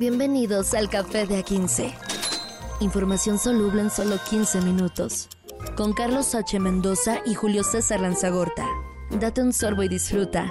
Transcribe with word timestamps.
Bienvenidos 0.00 0.72
al 0.72 0.88
Café 0.88 1.26
de 1.26 1.44
A15. 1.44 1.92
Información 2.80 3.38
soluble 3.38 3.82
en 3.82 3.90
solo 3.90 4.16
15 4.30 4.62
minutos. 4.62 5.28
Con 5.76 5.92
Carlos 5.92 6.34
H. 6.34 6.58
Mendoza 6.58 7.18
y 7.26 7.34
Julio 7.34 7.62
César 7.62 8.00
Lanzagorta. 8.00 8.66
Date 9.10 9.42
un 9.42 9.52
sorbo 9.52 9.82
y 9.82 9.88
disfruta. 9.88 10.50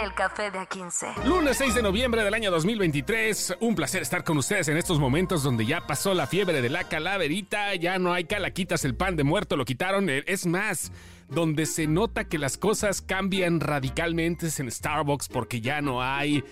El 0.00 0.14
Café 0.14 0.52
de 0.52 0.60
A15. 0.60 1.24
Lunes 1.24 1.56
6 1.56 1.74
de 1.74 1.82
noviembre 1.82 2.22
del 2.22 2.32
año 2.32 2.52
2023. 2.52 3.56
Un 3.58 3.74
placer 3.74 4.02
estar 4.02 4.22
con 4.22 4.38
ustedes 4.38 4.68
en 4.68 4.76
estos 4.76 5.00
momentos 5.00 5.42
donde 5.42 5.66
ya 5.66 5.88
pasó 5.88 6.14
la 6.14 6.28
fiebre 6.28 6.62
de 6.62 6.68
la 6.68 6.84
calaverita. 6.84 7.74
Ya 7.74 7.98
no 7.98 8.12
hay 8.12 8.22
calaquitas, 8.22 8.84
el 8.84 8.94
pan 8.94 9.16
de 9.16 9.24
muerto 9.24 9.56
lo 9.56 9.64
quitaron. 9.64 10.08
Eh, 10.08 10.22
Es 10.28 10.46
más, 10.46 10.92
donde 11.28 11.66
se 11.66 11.88
nota 11.88 12.28
que 12.28 12.38
las 12.38 12.56
cosas 12.56 13.02
cambian 13.02 13.58
radicalmente 13.58 14.46
es 14.46 14.60
en 14.60 14.70
Starbucks 14.70 15.28
porque 15.28 15.60
ya 15.60 15.80
no 15.80 16.04
hay 16.04 16.44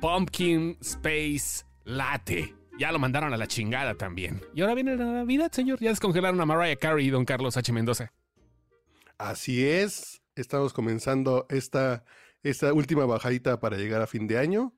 Pumpkin 0.00 0.76
Space 0.80 1.64
Latte. 1.84 2.54
Ya 2.78 2.92
lo 2.92 2.98
mandaron 2.98 3.32
a 3.32 3.36
la 3.36 3.46
chingada 3.46 3.94
también. 3.94 4.42
Y 4.54 4.60
ahora 4.60 4.74
viene 4.74 4.96
la 4.96 5.06
Navidad, 5.06 5.50
señor. 5.52 5.80
Ya 5.80 5.90
descongelaron 5.90 6.40
a 6.40 6.46
Mariah 6.46 6.76
Carey 6.76 7.06
y 7.06 7.10
don 7.10 7.24
Carlos 7.24 7.56
H. 7.56 7.72
Mendoza. 7.72 8.12
Así 9.18 9.66
es, 9.66 10.20
estamos 10.34 10.74
comenzando 10.74 11.46
esta, 11.48 12.04
esta 12.42 12.72
última 12.74 13.06
bajadita 13.06 13.60
para 13.60 13.78
llegar 13.78 14.02
a 14.02 14.06
fin 14.06 14.26
de 14.26 14.38
año. 14.38 14.74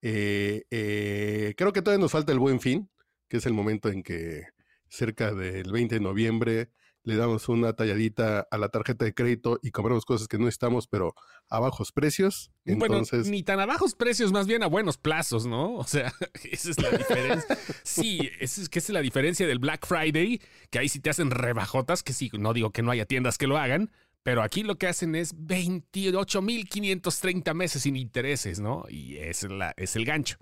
Eh, 0.00 0.64
eh, 0.70 1.54
creo 1.56 1.72
que 1.72 1.82
todavía 1.82 2.02
nos 2.02 2.12
falta 2.12 2.32
el 2.32 2.38
buen 2.38 2.58
fin, 2.58 2.90
que 3.28 3.36
es 3.36 3.46
el 3.46 3.52
momento 3.52 3.90
en 3.90 4.02
que 4.02 4.46
cerca 4.88 5.32
del 5.34 5.70
20 5.70 5.96
de 5.96 6.00
noviembre 6.00 6.70
le 7.04 7.16
damos 7.16 7.48
una 7.48 7.72
talladita 7.72 8.46
a 8.50 8.58
la 8.58 8.68
tarjeta 8.68 9.04
de 9.04 9.12
crédito 9.14 9.58
y 9.62 9.70
compramos 9.72 10.04
cosas 10.04 10.28
que 10.28 10.38
no 10.38 10.46
estamos, 10.48 10.86
pero 10.86 11.14
a 11.48 11.58
bajos 11.58 11.90
precios. 11.92 12.52
Entonces, 12.64 13.20
Bueno, 13.22 13.30
ni 13.32 13.42
tan 13.42 13.58
a 13.60 13.66
bajos 13.66 13.94
precios, 13.94 14.30
más 14.32 14.46
bien 14.46 14.62
a 14.62 14.66
buenos 14.68 14.98
plazos, 14.98 15.46
¿no? 15.46 15.74
O 15.74 15.84
sea, 15.84 16.12
esa 16.50 16.70
es 16.70 16.80
la 16.80 16.90
diferencia. 16.90 17.58
sí, 17.82 18.30
esa 18.40 18.62
es 18.62 18.68
que 18.68 18.78
esa 18.78 18.92
es 18.92 18.94
la 18.94 19.00
diferencia 19.00 19.46
del 19.46 19.58
Black 19.58 19.86
Friday, 19.86 20.40
que 20.70 20.78
ahí 20.78 20.88
sí 20.88 21.00
te 21.00 21.10
hacen 21.10 21.30
rebajotas, 21.30 22.02
que 22.02 22.12
sí, 22.12 22.30
no 22.38 22.52
digo 22.52 22.70
que 22.70 22.82
no 22.82 22.90
haya 22.92 23.06
tiendas 23.06 23.38
que 23.38 23.46
lo 23.48 23.58
hagan, 23.58 23.90
pero 24.22 24.42
aquí 24.42 24.62
lo 24.62 24.76
que 24.78 24.86
hacen 24.86 25.14
es 25.16 25.34
28.530 25.36 27.54
meses 27.54 27.82
sin 27.82 27.96
intereses, 27.96 28.60
¿no? 28.60 28.84
Y 28.88 29.16
es, 29.16 29.42
la, 29.44 29.74
es 29.76 29.96
el 29.96 30.04
gancho 30.04 30.36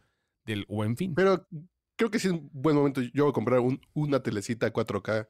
del 0.44 0.66
buen 0.68 0.96
fin. 0.96 1.14
pero 1.14 1.46
creo 1.96 2.10
que 2.10 2.18
sí 2.18 2.28
es 2.28 2.34
un 2.34 2.50
buen 2.52 2.76
momento. 2.76 3.00
Yo 3.14 3.24
voy 3.24 3.30
a 3.30 3.34
comprar 3.34 3.60
un- 3.60 3.80
una 3.94 4.22
telecita 4.22 4.70
4K 4.72 5.28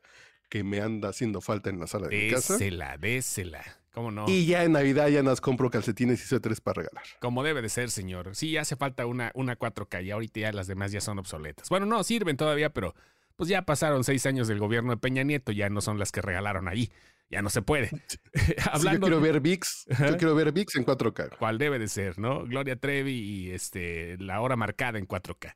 que 0.51 0.63
me 0.63 0.81
anda 0.83 1.09
haciendo 1.09 1.41
falta 1.41 1.71
en 1.71 1.81
la 1.81 1.87
sala 1.87 2.09
de 2.09 2.25
mi 2.25 2.31
casa. 2.31 2.55
Désela, 2.55 2.99
désela. 2.99 3.65
¿Cómo 3.93 4.11
no? 4.11 4.27
Y 4.29 4.47
ya 4.47 4.63
en 4.65 4.73
Navidad 4.73 5.09
ya 5.09 5.23
nos 5.23 5.41
compro 5.41 5.71
calcetines 5.71 6.23
y 6.23 6.27
suéteres 6.27 6.61
para 6.61 6.83
regalar. 6.83 7.05
Como 7.21 7.43
debe 7.43 7.63
de 7.63 7.69
ser, 7.69 7.91
señor. 7.91 8.37
Sí, 8.37 8.57
hace 8.57 8.77
falta 8.77 9.07
una, 9.07 9.33
una 9.35 9.59
4K 9.59 10.05
y 10.05 10.11
ahorita 10.11 10.41
ya 10.41 10.53
las 10.53 10.67
demás 10.67 10.93
ya 10.93 11.01
son 11.01 11.19
obsoletas. 11.19 11.69
Bueno, 11.71 11.87
no, 11.87 12.05
sirven 12.05 12.37
todavía, 12.37 12.71
pero 12.71 12.95
pues 13.37 13.49
ya 13.49 13.63
pasaron 13.63 14.05
seis 14.05 14.27
años 14.27 14.49
del 14.49 14.59
gobierno 14.59 14.91
de 14.91 14.97
Peña 14.99 15.23
Nieto, 15.23 15.51
ya 15.51 15.71
no 15.71 15.81
son 15.81 15.99
las 15.99 16.13
que 16.13 16.21
regalaron 16.21 16.69
ahí. 16.69 16.93
Ya 17.31 17.43
no 17.43 17.51
se 17.51 17.63
puede. 17.63 17.91
Sí, 18.09 18.19
yo 18.57 18.65
Hablando 18.73 19.07
quiero 19.07 19.21
ver 19.21 19.41
VIX, 19.41 19.87
yo 19.89 20.17
quiero 20.17 20.35
ver 20.35 20.53
VIX 20.53 20.77
en 20.77 20.85
4K. 20.85 21.37
cuál 21.39 21.59
debe 21.59 21.79
de 21.79 21.89
ser, 21.89 22.19
¿no? 22.19 22.45
Gloria 22.45 22.77
Trevi 22.77 23.13
y 23.13 23.51
este, 23.51 24.17
la 24.19 24.41
hora 24.41 24.57
marcada 24.57 24.99
en 24.99 25.07
4K. 25.07 25.53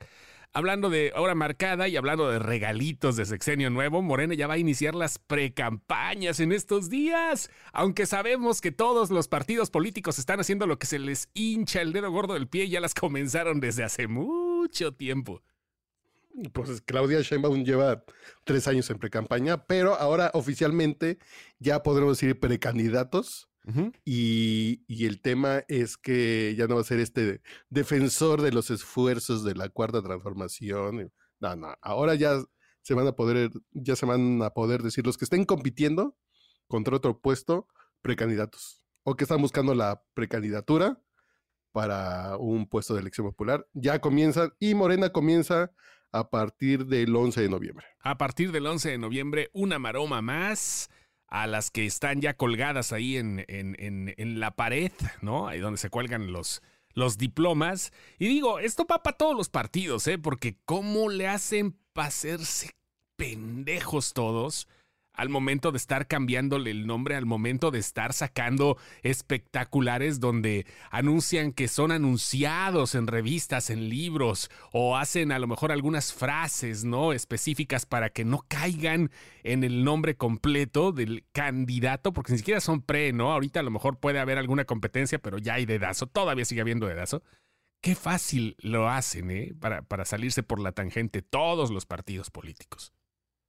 Hablando 0.57 0.89
de 0.89 1.13
hora 1.17 1.35
marcada 1.35 1.89
y 1.89 1.97
hablando 1.97 2.31
de 2.31 2.39
regalitos 2.39 3.17
de 3.17 3.27
sexenio 3.27 3.71
nuevo, 3.71 4.03
Morena 4.03 4.35
ya 4.35 4.47
va 4.47 4.55
a 4.55 4.59
iniciar 4.59 4.95
las 4.95 5.19
precampañas 5.19 6.39
en 6.39 6.53
estos 6.53 6.89
días. 6.89 7.51
Aunque 7.73 8.07
sabemos 8.07 8.61
que 8.61 8.71
todos 8.71 9.11
los 9.11 9.27
partidos 9.27 9.71
políticos 9.71 10.21
están 10.21 10.39
haciendo 10.39 10.69
lo 10.69 10.79
que 10.79 10.87
se 10.87 11.01
les 11.01 11.29
hincha 11.35 11.81
el 11.81 11.93
dedo 11.93 12.09
gordo 12.13 12.35
del 12.35 12.47
pie, 12.47 12.69
ya 12.69 12.81
las 12.81 12.95
comenzaron 12.95 13.59
desde 13.59 13.83
hace 13.83 14.07
mucho 14.07 14.95
tiempo. 14.95 15.43
Pues 16.53 16.81
Claudia 16.83 17.21
Sheinbaum 17.21 17.65
lleva 17.65 18.05
tres 18.45 18.69
años 18.69 18.89
en 18.91 18.99
precampaña, 18.99 19.67
pero 19.67 19.97
ahora 19.97 20.31
oficialmente 20.35 21.19
ya 21.59 21.83
podremos 21.83 22.21
decir 22.21 22.39
precandidatos. 22.39 23.49
Y, 24.05 24.85
y 24.87 25.07
el 25.07 25.23
tema 25.23 25.65
es 25.69 25.97
que 25.97 26.55
ya 26.57 26.67
no 26.67 26.75
va 26.75 26.83
a 26.83 26.85
ser 26.85 27.01
este 27.01 27.41
defensor 27.71 28.43
de 28.43 28.53
los 28.53 28.71
esfuerzos 28.71 29.43
de 29.45 29.55
la 29.55 29.69
cuarta 29.69 30.03
transformación. 30.03 31.13
No, 31.41 31.57
no, 31.57 31.75
ahora 31.81 32.15
ya 32.15 32.43
se 32.83 32.95
van 32.95 33.07
a 33.07 33.13
poder, 33.13 33.51
ya 33.73 33.97
se 33.97 34.05
van 34.07 34.43
a 34.43 34.51
poder 34.51 34.83
decir 34.83 35.07
los 35.07 35.17
que 35.17 35.25
estén 35.25 35.45
compitiendo 35.45 36.17
contra 36.69 36.97
otro 36.97 37.21
puesto, 37.21 37.67
precandidatos. 38.03 38.83
O 39.03 39.17
que 39.17 39.25
están 39.25 39.41
buscando 39.41 39.75
la 39.75 40.03
precandidatura 40.15 41.01
para 41.73 42.37
un 42.37 42.69
puesto 42.69 42.95
de 42.95 43.01
elección 43.01 43.27
popular. 43.27 43.67
Ya 43.73 44.01
comienzan 44.01 44.53
y 44.61 44.75
Morena 44.75 45.11
comienza 45.11 45.73
a 46.13 46.31
partir 46.31 46.87
del 46.87 47.15
11 47.15 47.43
de 47.43 47.49
noviembre. 47.49 47.87
A 48.01 48.17
partir 48.17 48.53
del 48.53 48.67
11 48.67 48.91
de 48.91 48.99
noviembre, 48.99 49.51
una 49.53 49.79
maroma 49.79 50.23
más 50.23 50.89
a 51.35 51.49
las 51.49 51.73
que 51.73 51.85
están 51.85 52.21
ya 52.21 52.35
colgadas 52.35 52.93
ahí 52.93 53.17
en, 53.17 53.45
en- 53.49 53.75
en- 53.81 54.15
en 54.17 54.39
la 54.39 54.53
pared, 54.55 54.93
¿no? 55.21 55.49
Ahí 55.49 55.59
donde 55.59 55.79
se 55.79 55.91
cuelgan 55.91 56.31
los, 56.31 56.63
los 56.93 57.19
diplomas. 57.19 57.93
Y 58.21 58.29
digo, 58.29 58.61
esto 58.61 58.87
va 58.89 59.03
para 59.03 59.17
todos 59.17 59.37
los 59.37 59.49
partidos, 59.49 60.07
¿eh? 60.07 60.17
Porque 60.17 60.57
cómo 60.65 61.09
le 61.09 61.27
hacen 61.27 61.77
para 61.93 62.07
hacerse 62.09 62.71
pendejos 63.17 64.13
todos 64.13 64.69
al 65.15 65.29
momento 65.29 65.71
de 65.71 65.79
estar 65.79 66.07
cambiándole 66.07 66.71
el 66.71 66.87
nombre, 66.87 67.15
al 67.17 67.25
momento 67.25 67.71
de 67.71 67.79
estar 67.79 68.13
sacando 68.13 68.77
espectaculares 69.03 70.21
donde 70.21 70.67
anuncian 70.91 71.53
que 71.53 71.69
son 71.69 71.93
anunciados 71.93 72.95
en 72.95 73.07
revistas, 73.07 73.71
en 73.71 73.89
libros, 73.89 74.51
o 74.73 74.97
hacen 74.97 75.33
a 75.33 75.39
lo 75.39 75.47
mejor 75.47 75.73
algunas 75.73 76.13
frases, 76.13 76.85
¿no? 76.85 77.13
Específicas 77.13 77.87
para 77.87 78.11
que 78.11 78.25
no 78.25 78.45
caigan 78.49 79.11
en 79.45 79.65
el 79.65 79.85
nombre 79.85 80.17
completo 80.17 80.93
del 80.93 81.25
candidato, 81.33 82.13
porque 82.13 82.33
ni 82.33 82.39
siquiera 82.39 82.61
son 82.61 82.83
pre, 82.83 83.13
¿no? 83.13 83.33
Ahorita 83.33 83.61
a 83.61 83.65
lo 83.65 83.71
mejor 83.71 83.99
puede 83.99 84.19
haber 84.19 84.39
alguna 84.39 84.65
competencia, 84.65 85.19
pero 85.19 85.39
ya 85.39 85.55
hay 85.55 85.67
dedazo, 85.67 86.07
todavía 86.07 86.45
sigue 86.45 86.61
habiendo 86.61 86.87
dedazo. 86.87 87.23
Qué 87.81 87.95
fácil 87.95 88.57
lo 88.61 88.89
hacen, 88.89 89.31
¿eh? 89.31 89.55
Para, 89.61 89.83
para 89.83 90.05
salirse 90.05 90.43
por 90.43 90.59
la 90.59 90.73
tangente 90.73 91.23
todos 91.23 91.71
los 91.71 91.87
partidos 91.87 92.31
políticos. 92.31 92.93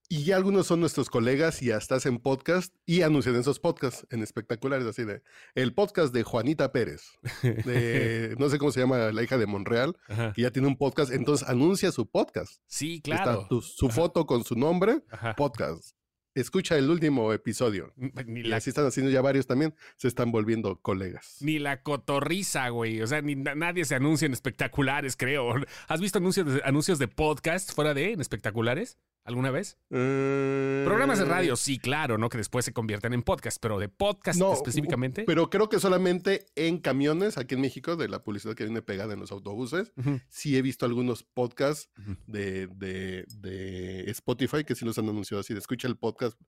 Y 0.07 0.23
ya 0.23 0.35
algunos 0.35 0.67
son 0.67 0.79
nuestros 0.81 1.09
colegas 1.09 1.63
y 1.63 1.71
hasta 1.71 1.95
hacen 1.95 2.19
podcast 2.19 2.73
y 2.85 3.01
anuncian 3.01 3.35
esos 3.35 3.59
podcasts 3.59 4.05
en 4.11 4.21
espectaculares, 4.21 4.85
así 4.85 5.03
de 5.03 5.23
el 5.55 5.73
podcast 5.73 6.13
de 6.13 6.21
Juanita 6.21 6.71
Pérez, 6.71 7.03
de 7.43 8.35
no 8.37 8.49
sé 8.49 8.57
cómo 8.59 8.71
se 8.71 8.81
llama 8.81 9.11
la 9.11 9.23
hija 9.23 9.37
de 9.37 9.47
Monreal, 9.47 9.97
Ajá. 10.07 10.33
que 10.33 10.43
ya 10.43 10.51
tiene 10.51 10.67
un 10.67 10.77
podcast, 10.77 11.11
entonces 11.11 11.47
anuncia 11.49 11.91
su 11.91 12.07
podcast. 12.09 12.61
Sí, 12.67 13.01
Está 13.03 13.23
claro. 13.23 13.47
tu- 13.49 13.61
su 13.61 13.89
foto 13.89 14.25
con 14.27 14.43
su 14.43 14.55
nombre, 14.55 15.01
Ajá. 15.09 15.35
podcast. 15.35 15.95
Escucha 16.35 16.77
el 16.77 16.89
último 16.89 17.31
episodio. 17.31 17.93
Ni 18.27 18.41
Y 18.41 18.43
la, 18.43 18.57
así 18.57 18.69
están 18.69 18.85
haciendo 18.85 19.09
ya 19.09 19.21
varios 19.21 19.47
también, 19.47 19.73
se 19.97 20.09
están 20.09 20.31
volviendo 20.33 20.81
colegas. 20.81 21.37
ni 21.39 21.59
la 21.59 21.81
cotorriza, 21.81 22.67
güey. 22.69 23.01
O 23.01 23.07
sea, 23.07 23.21
ni 23.21 23.35
na- 23.35 23.55
nadie 23.55 23.85
se 23.85 23.95
anuncia 23.95 24.25
en 24.25 24.33
espectaculares, 24.33 25.15
creo. 25.15 25.53
¿Has 25.87 26.01
visto 26.01 26.17
anuncios 26.19 26.53
de, 26.53 26.61
anuncios 26.65 26.99
de 26.99 27.07
podcast 27.07 27.71
fuera 27.73 27.93
de 27.93 28.11
en 28.11 28.19
espectaculares? 28.21 28.99
¿Alguna 29.27 29.49
vez? 29.49 29.79
Programas 29.89 31.17
de 31.17 31.25
radio, 31.25 31.55
sí, 31.55 31.79
claro, 31.79 32.19
¿no? 32.19 32.29
Que 32.29 32.37
después 32.37 32.63
se 32.63 32.73
convierten 32.73 33.11
en 33.11 33.23
podcast, 33.23 33.57
pero 33.59 33.79
de 33.79 33.89
podcast 33.89 34.39
No, 34.39 34.53
específicamente. 34.53 35.23
Pero 35.25 35.49
creo 35.49 35.67
que 35.67 35.79
solamente 35.79 36.45
en 36.55 36.77
camiones 36.77 37.37
aquí 37.39 37.55
en 37.55 37.61
México, 37.61 37.95
de 37.95 38.07
la 38.07 38.23
publicidad 38.23 38.53
que 38.53 38.65
viene 38.65 38.83
pegada 38.83 39.13
en 39.15 39.19
los 39.19 39.31
autobuses, 39.31 39.91
Ujú. 39.97 40.19
sí 40.29 40.55
he 40.57 40.61
visto 40.61 40.85
algunos 40.85 41.23
podcasts 41.23 41.89
de, 42.27 42.67
de, 42.67 43.25
de 43.39 44.11
Spotify 44.11 44.63
que 44.63 44.75
sí 44.75 44.85
los 44.85 44.97
han 44.99 45.09
anunciado 45.09 45.41
así, 45.41 45.53
de 45.53 45.59
escucha 45.59 45.87
el 45.87 45.97
podcast, 45.97 46.39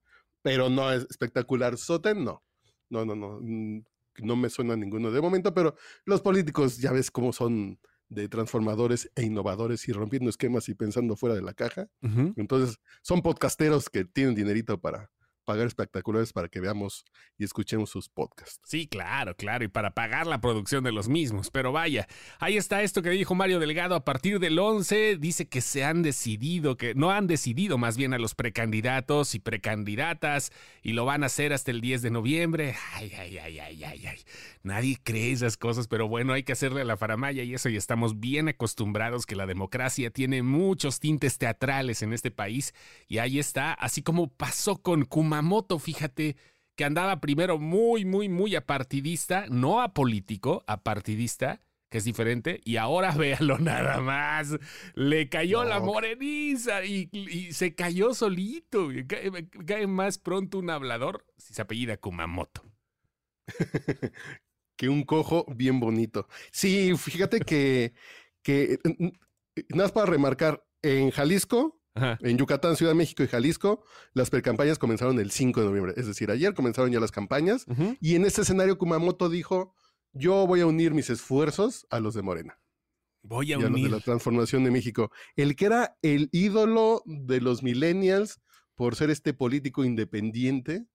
pero 0.43 0.69
no 0.69 0.91
es 0.91 1.07
espectacular. 1.09 1.77
Soten, 1.77 2.23
no. 2.23 2.43
No, 2.91 3.05
no, 3.05 3.15
no. 3.15 3.39
mm, 3.41 3.83
No 4.19 4.35
me 4.35 4.49
suena 4.51 4.75
ninguno 4.75 5.09
de 5.11 5.19
momento, 5.19 5.51
pero 5.53 5.75
los 6.05 6.21
políticos 6.21 6.77
ya 6.77 6.91
ves 6.91 7.09
cómo 7.09 7.33
son 7.33 7.79
de 8.09 8.29
transformadores 8.29 9.11
e 9.15 9.23
innovadores 9.23 9.87
y 9.87 9.91
rompiendo 9.91 10.29
esquemas 10.29 10.69
y 10.69 10.75
pensando 10.75 11.15
fuera 11.15 11.35
de 11.35 11.41
la 11.41 11.53
caja. 11.53 11.87
Entonces, 12.35 12.79
son 13.01 13.21
podcasteros 13.21 13.89
que 13.89 14.05
tienen 14.05 14.35
dinerito 14.35 14.79
para 14.79 15.11
pagar 15.47 15.65
espectaculares 15.65 16.33
para 16.33 16.49
que 16.49 16.59
veamos 16.59 17.05
y 17.37 17.45
escuchemos 17.45 17.89
sus 17.89 18.09
podcasts. 18.09 18.59
Sí, 18.65 18.85
claro, 18.85 19.33
claro, 19.37 19.63
y 19.63 19.69
para 19.69 19.91
pagar 19.91 20.27
la 20.27 20.41
producción 20.41 20.83
de 20.83 20.91
los 20.91 21.07
mismos. 21.07 21.49
Pero 21.51 21.71
vaya, 21.71 22.05
ahí 22.39 22.57
está 22.57 22.83
esto 22.83 23.01
que 23.01 23.11
dijo 23.11 23.33
Mario 23.33 23.59
Delgado 23.59 23.95
a 23.95 24.03
partir 24.03 24.39
del 24.39 24.59
11. 24.59 25.15
Dice 25.15 25.47
que 25.47 25.61
se 25.61 25.85
han 25.85 26.03
decidido, 26.03 26.75
que 26.75 26.95
no 26.95 27.11
han 27.11 27.27
decidido 27.27 27.77
más 27.77 27.95
bien 27.95 28.13
a 28.13 28.19
los 28.19 28.35
precandidatos 28.35 29.35
y 29.35 29.39
precandidatas 29.39 30.51
y 30.83 30.91
lo 30.91 31.05
van 31.05 31.23
a 31.23 31.27
hacer 31.27 31.53
hasta 31.53 31.71
el 31.71 31.79
10 31.79 32.01
de 32.01 32.11
noviembre. 32.11 32.75
Ay, 32.95 33.13
ay, 33.17 33.37
ay, 33.37 33.59
ay, 33.59 33.83
ay, 33.85 34.05
ay. 34.05 34.19
Nadie 34.63 34.97
cree 35.01 35.31
esas 35.31 35.55
cosas, 35.55 35.87
pero 35.87 36.09
bueno, 36.09 36.33
hay 36.33 36.43
que 36.43 36.51
hacerle 36.51 36.81
a 36.81 36.85
la 36.85 36.97
faramaya 36.97 37.43
y 37.43 37.53
eso 37.53 37.69
y 37.69 37.77
estamos 37.77 38.19
bien 38.19 38.49
acostumbrados 38.49 39.25
que 39.25 39.37
la 39.37 39.45
democracia 39.45 40.09
tiene 40.09 40.43
muchos 40.43 40.99
tintes 40.99 41.37
teatrales 41.37 42.01
en 42.01 42.11
este 42.11 42.31
país 42.31 42.73
y 43.07 43.19
ahí 43.19 43.39
está, 43.39 43.71
así 43.71 44.01
como 44.01 44.27
pasó 44.27 44.81
con 44.81 45.05
Kumamoto, 45.37 45.77
fíjate 45.77 46.35
que 46.75 46.83
andaba 46.83 47.19
primero 47.19 47.59
muy, 47.59 48.05
muy, 48.05 48.27
muy 48.27 48.55
apartidista, 48.55 49.45
no 49.49 49.81
apolítico, 49.81 50.63
apartidista, 50.65 51.61
que 51.89 51.99
es 51.99 52.05
diferente, 52.05 52.59
y 52.65 52.77
ahora 52.77 53.11
véalo 53.17 53.59
nada 53.59 54.01
más. 54.01 54.57
Le 54.95 55.29
cayó 55.29 55.63
la 55.63 55.79
moreniza 55.79 56.83
y, 56.85 57.51
se 57.51 57.75
cayó 57.75 58.15
solito. 58.15 58.89
Cae, 59.65 59.87
más 59.87 60.17
pronto 60.17 60.57
un 60.57 60.71
hablador 60.71 61.23
si 61.37 61.53
se 61.53 61.61
apellida 61.61 61.97
Kumamoto. 61.97 62.63
que 64.75 64.89
un 64.89 65.03
cojo 65.03 65.45
bien 65.55 65.79
bonito. 65.79 66.27
Sí, 66.51 66.95
fíjate 66.97 67.41
que, 67.41 67.93
que 68.41 68.79
nada 69.69 69.83
más 69.83 69.91
para 69.91 70.07
remarcar, 70.07 70.63
en 70.81 71.11
Jalisco, 71.11 71.76
en 72.21 72.37
Yucatán, 72.37 72.75
Ciudad 72.75 72.91
de 72.91 72.97
México 72.97 73.23
y 73.23 73.27
Jalisco, 73.27 73.83
las 74.13 74.29
precampañas 74.29 74.79
comenzaron 74.79 75.19
el 75.19 75.31
5 75.31 75.61
de 75.61 75.65
noviembre. 75.67 75.93
Es 75.97 76.07
decir, 76.07 76.31
ayer 76.31 76.53
comenzaron 76.53 76.91
ya 76.91 76.99
las 76.99 77.11
campañas. 77.11 77.65
Y 77.99 78.15
en 78.15 78.25
este 78.25 78.41
escenario, 78.41 78.77
Kumamoto 78.77 79.29
dijo: 79.29 79.73
Yo 80.13 80.47
voy 80.47 80.61
a 80.61 80.65
unir 80.65 80.93
mis 80.93 81.09
esfuerzos 81.09 81.87
a 81.89 81.99
los 81.99 82.13
de 82.13 82.21
Morena. 82.21 82.59
Voy 83.23 83.53
a 83.53 83.57
unir. 83.57 83.85
de 83.85 83.91
la 83.91 83.99
transformación 83.99 84.63
de 84.63 84.71
México. 84.71 85.11
El 85.35 85.55
que 85.55 85.65
era 85.65 85.97
el 86.01 86.29
ídolo 86.31 87.03
de 87.05 87.41
los 87.41 87.61
millennials 87.61 88.39
por 88.77 88.95
ser 88.95 89.09
este 89.09 89.33
político 89.33 89.83
independiente. 89.83 90.85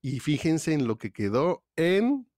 Y 0.00 0.20
fíjense 0.20 0.72
en 0.72 0.86
lo 0.86 0.98
que 0.98 1.12
quedó 1.12 1.64
en, 1.74 2.28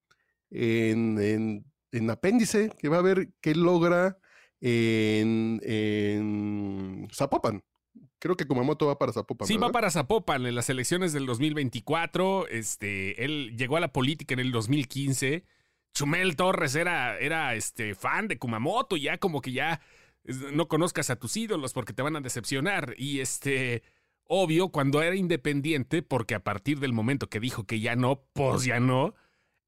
en, 0.51 1.65
en, 1.93 2.11
apéndice, 2.11 2.73
que 2.79 2.89
va 2.89 2.99
a 2.99 3.03
ver 3.03 3.31
qué 3.41 3.55
logra 3.55 4.19
en, 4.61 5.61
Zapopan. 7.13 7.63
Creo 8.19 8.37
que 8.37 8.47
Kumamoto 8.47 8.87
va 8.87 8.99
para 8.99 9.13
Zapopan. 9.13 9.47
Sí, 9.47 9.57
va 9.57 9.71
para 9.71 9.91
Zapopan 9.91 10.45
en 10.47 10.55
las 10.55 10.69
elecciones 10.71 11.13
del 11.13 11.27
2024. 11.27 12.49
Este, 12.49 13.25
él 13.25 13.55
llegó 13.57 13.77
a 13.77 13.81
la 13.81 13.93
política 13.93 14.35
en 14.35 14.41
el 14.41 14.51
2015. 14.51 15.45
Chumel 15.95 16.35
Torres 16.37 16.75
era, 16.75 17.19
era 17.19 17.55
este, 17.55 17.95
fan 17.95 18.29
de 18.29 18.39
Kumamoto, 18.39 18.97
ya 18.97 19.19
como 19.19 19.41
que 19.41 19.53
ya 19.53 19.81
no 20.53 20.69
conozcas 20.69 21.11
a 21.11 21.17
tus 21.17 21.37
ídolos 21.37 21.73
porque 21.73 21.93
te 21.93 22.03
van 22.03 22.17
a 22.17 22.21
decepcionar. 22.21 22.95
Y 22.99 23.21
este, 23.21 23.83
obvio, 24.25 24.71
cuando 24.71 25.01
era 25.03 25.15
independiente, 25.17 26.03
porque 26.03 26.35
a 26.35 26.43
partir 26.45 26.81
del 26.81 26.93
momento 26.93 27.29
que 27.29 27.41
dijo 27.41 27.65
que 27.65 27.81
ya 27.81 27.95
no, 27.97 28.25
pues 28.33 28.65
ya 28.65 28.81
no 28.81 29.15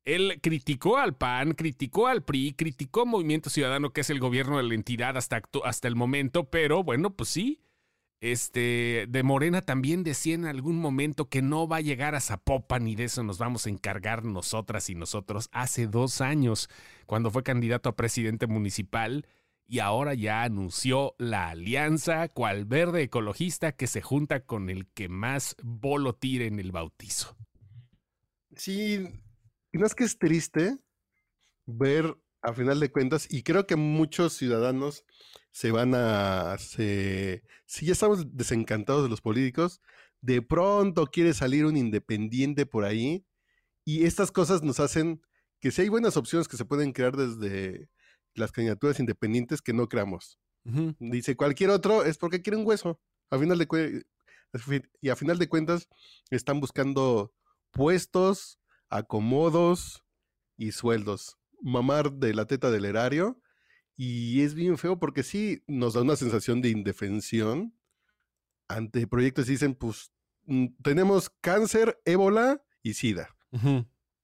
él 0.04 0.40
criticó 0.42 0.98
al 0.98 1.16
PAN, 1.16 1.52
criticó 1.52 2.06
al 2.06 2.22
PRI, 2.22 2.54
criticó 2.54 3.06
Movimiento 3.06 3.50
Ciudadano, 3.50 3.92
que 3.92 4.00
es 4.00 4.10
el 4.10 4.20
gobierno 4.20 4.56
de 4.56 4.64
la 4.64 4.74
entidad 4.74 5.16
hasta, 5.16 5.42
hasta 5.64 5.88
el 5.88 5.96
momento, 5.96 6.50
pero 6.50 6.82
bueno, 6.82 7.10
pues 7.14 7.28
sí. 7.28 7.60
Este, 8.22 9.06
de 9.08 9.22
Morena 9.22 9.62
también 9.62 10.04
decía 10.04 10.34
en 10.34 10.44
algún 10.44 10.78
momento 10.78 11.30
que 11.30 11.40
no 11.40 11.66
va 11.66 11.76
a 11.76 11.80
llegar 11.80 12.14
a 12.14 12.20
Zapopan 12.20 12.86
y 12.86 12.94
de 12.94 13.04
eso 13.04 13.22
nos 13.22 13.38
vamos 13.38 13.64
a 13.64 13.70
encargar 13.70 14.24
nosotras 14.24 14.90
y 14.90 14.94
nosotros 14.94 15.48
hace 15.52 15.86
dos 15.86 16.20
años, 16.20 16.68
cuando 17.06 17.30
fue 17.30 17.42
candidato 17.42 17.88
a 17.88 17.96
presidente 17.96 18.46
municipal 18.46 19.26
y 19.66 19.78
ahora 19.78 20.12
ya 20.12 20.42
anunció 20.42 21.14
la 21.16 21.48
alianza 21.48 22.28
cual 22.28 22.66
verde 22.66 23.04
ecologista 23.04 23.72
que 23.72 23.86
se 23.86 24.02
junta 24.02 24.40
con 24.40 24.68
el 24.68 24.86
que 24.88 25.08
más 25.08 25.56
bolo 25.62 26.14
tire 26.14 26.46
en 26.46 26.58
el 26.58 26.72
bautizo. 26.72 27.36
Sí, 28.54 29.08
y 29.72 29.78
no 29.78 29.86
es 29.86 29.94
que 29.94 30.04
es 30.04 30.18
triste 30.18 30.78
ver, 31.66 32.16
a 32.42 32.52
final 32.54 32.80
de 32.80 32.90
cuentas, 32.90 33.26
y 33.30 33.42
creo 33.42 33.66
que 33.66 33.76
muchos 33.76 34.32
ciudadanos 34.32 35.04
se 35.50 35.70
van 35.70 35.94
a... 35.94 36.56
Si 36.58 37.86
ya 37.86 37.92
estamos 37.92 38.36
desencantados 38.36 39.02
de 39.02 39.08
los 39.08 39.20
políticos, 39.20 39.80
de 40.20 40.42
pronto 40.42 41.06
quiere 41.06 41.34
salir 41.34 41.66
un 41.66 41.76
independiente 41.76 42.66
por 42.66 42.84
ahí, 42.84 43.24
y 43.84 44.04
estas 44.04 44.30
cosas 44.30 44.62
nos 44.62 44.80
hacen 44.80 45.22
que 45.60 45.70
si 45.70 45.82
hay 45.82 45.88
buenas 45.88 46.16
opciones 46.16 46.48
que 46.48 46.56
se 46.56 46.64
pueden 46.64 46.92
crear 46.92 47.16
desde 47.16 47.88
las 48.34 48.52
candidaturas 48.52 49.00
independientes 49.00 49.60
que 49.62 49.72
no 49.72 49.88
creamos. 49.88 50.38
Dice 50.98 51.36
cualquier 51.36 51.70
otro 51.70 52.04
es 52.04 52.18
porque 52.18 52.42
quiere 52.42 52.56
un 52.56 52.66
hueso. 52.66 53.00
A 53.30 53.38
final 53.38 53.58
de 53.58 54.04
y 55.00 55.08
a 55.08 55.16
final 55.16 55.38
de 55.38 55.48
cuentas 55.48 55.88
están 56.30 56.60
buscando 56.60 57.32
puestos 57.70 58.59
acomodos 58.90 60.04
y 60.56 60.72
sueldos. 60.72 61.38
Mamar 61.62 62.12
de 62.12 62.34
la 62.34 62.46
teta 62.46 62.70
del 62.70 62.84
erario. 62.84 63.40
Y 63.96 64.42
es 64.42 64.54
bien 64.54 64.78
feo 64.78 64.98
porque 64.98 65.22
sí 65.22 65.62
nos 65.66 65.94
da 65.94 66.02
una 66.02 66.16
sensación 66.16 66.62
de 66.62 66.70
indefensión 66.70 67.74
ante 68.68 69.06
proyectos 69.06 69.48
y 69.48 69.52
dicen, 69.52 69.74
pues 69.74 70.10
mm, 70.46 70.66
tenemos 70.82 71.28
cáncer, 71.28 72.00
ébola 72.04 72.62
y 72.82 72.94
sida 72.94 73.36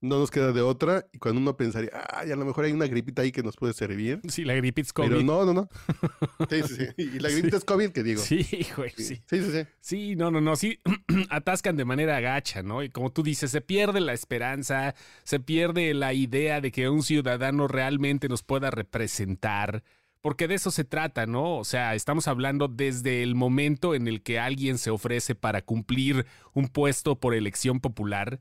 no 0.00 0.18
nos 0.18 0.30
queda 0.30 0.52
de 0.52 0.60
otra. 0.62 1.06
Y 1.12 1.18
cuando 1.18 1.40
uno 1.40 1.56
pensaría, 1.56 1.90
ay, 2.10 2.30
a 2.30 2.36
lo 2.36 2.44
mejor 2.44 2.64
hay 2.64 2.72
una 2.72 2.86
gripita 2.86 3.22
ahí 3.22 3.32
que 3.32 3.42
nos 3.42 3.56
puede 3.56 3.72
servir. 3.72 4.20
Sí, 4.28 4.44
la 4.44 4.54
gripita 4.54 4.86
es 4.86 4.92
COVID. 4.92 5.08
Pero 5.08 5.22
no, 5.22 5.44
no, 5.44 5.52
no. 5.52 5.68
Sí, 6.50 6.62
sí, 6.62 6.74
sí. 6.76 6.86
Y 6.96 7.18
la 7.18 7.30
gripita 7.30 7.56
es 7.56 7.64
COVID, 7.64 7.90
que 7.90 8.02
digo. 8.02 8.22
Sí, 8.22 8.46
güey, 8.76 8.90
sí. 8.96 9.22
Sí, 9.26 9.42
sí, 9.42 9.50
sí. 9.52 9.66
Sí, 9.80 10.16
no, 10.16 10.30
no, 10.30 10.40
no. 10.40 10.56
Sí, 10.56 10.80
atascan 11.30 11.76
de 11.76 11.84
manera 11.84 12.20
gacha, 12.20 12.62
¿no? 12.62 12.82
Y 12.82 12.90
como 12.90 13.10
tú 13.10 13.22
dices, 13.22 13.50
se 13.50 13.60
pierde 13.60 14.00
la 14.00 14.12
esperanza, 14.12 14.94
se 15.24 15.40
pierde 15.40 15.94
la 15.94 16.12
idea 16.12 16.60
de 16.60 16.70
que 16.70 16.88
un 16.88 17.02
ciudadano 17.02 17.68
realmente 17.68 18.28
nos 18.28 18.42
pueda 18.42 18.70
representar. 18.70 19.82
Porque 20.20 20.48
de 20.48 20.56
eso 20.56 20.70
se 20.72 20.84
trata, 20.84 21.26
¿no? 21.26 21.56
O 21.56 21.64
sea, 21.64 21.94
estamos 21.94 22.26
hablando 22.26 22.66
desde 22.66 23.22
el 23.22 23.36
momento 23.36 23.94
en 23.94 24.08
el 24.08 24.22
que 24.22 24.40
alguien 24.40 24.76
se 24.76 24.90
ofrece 24.90 25.36
para 25.36 25.62
cumplir 25.62 26.26
un 26.52 26.66
puesto 26.68 27.20
por 27.20 27.34
elección 27.34 27.78
popular 27.78 28.40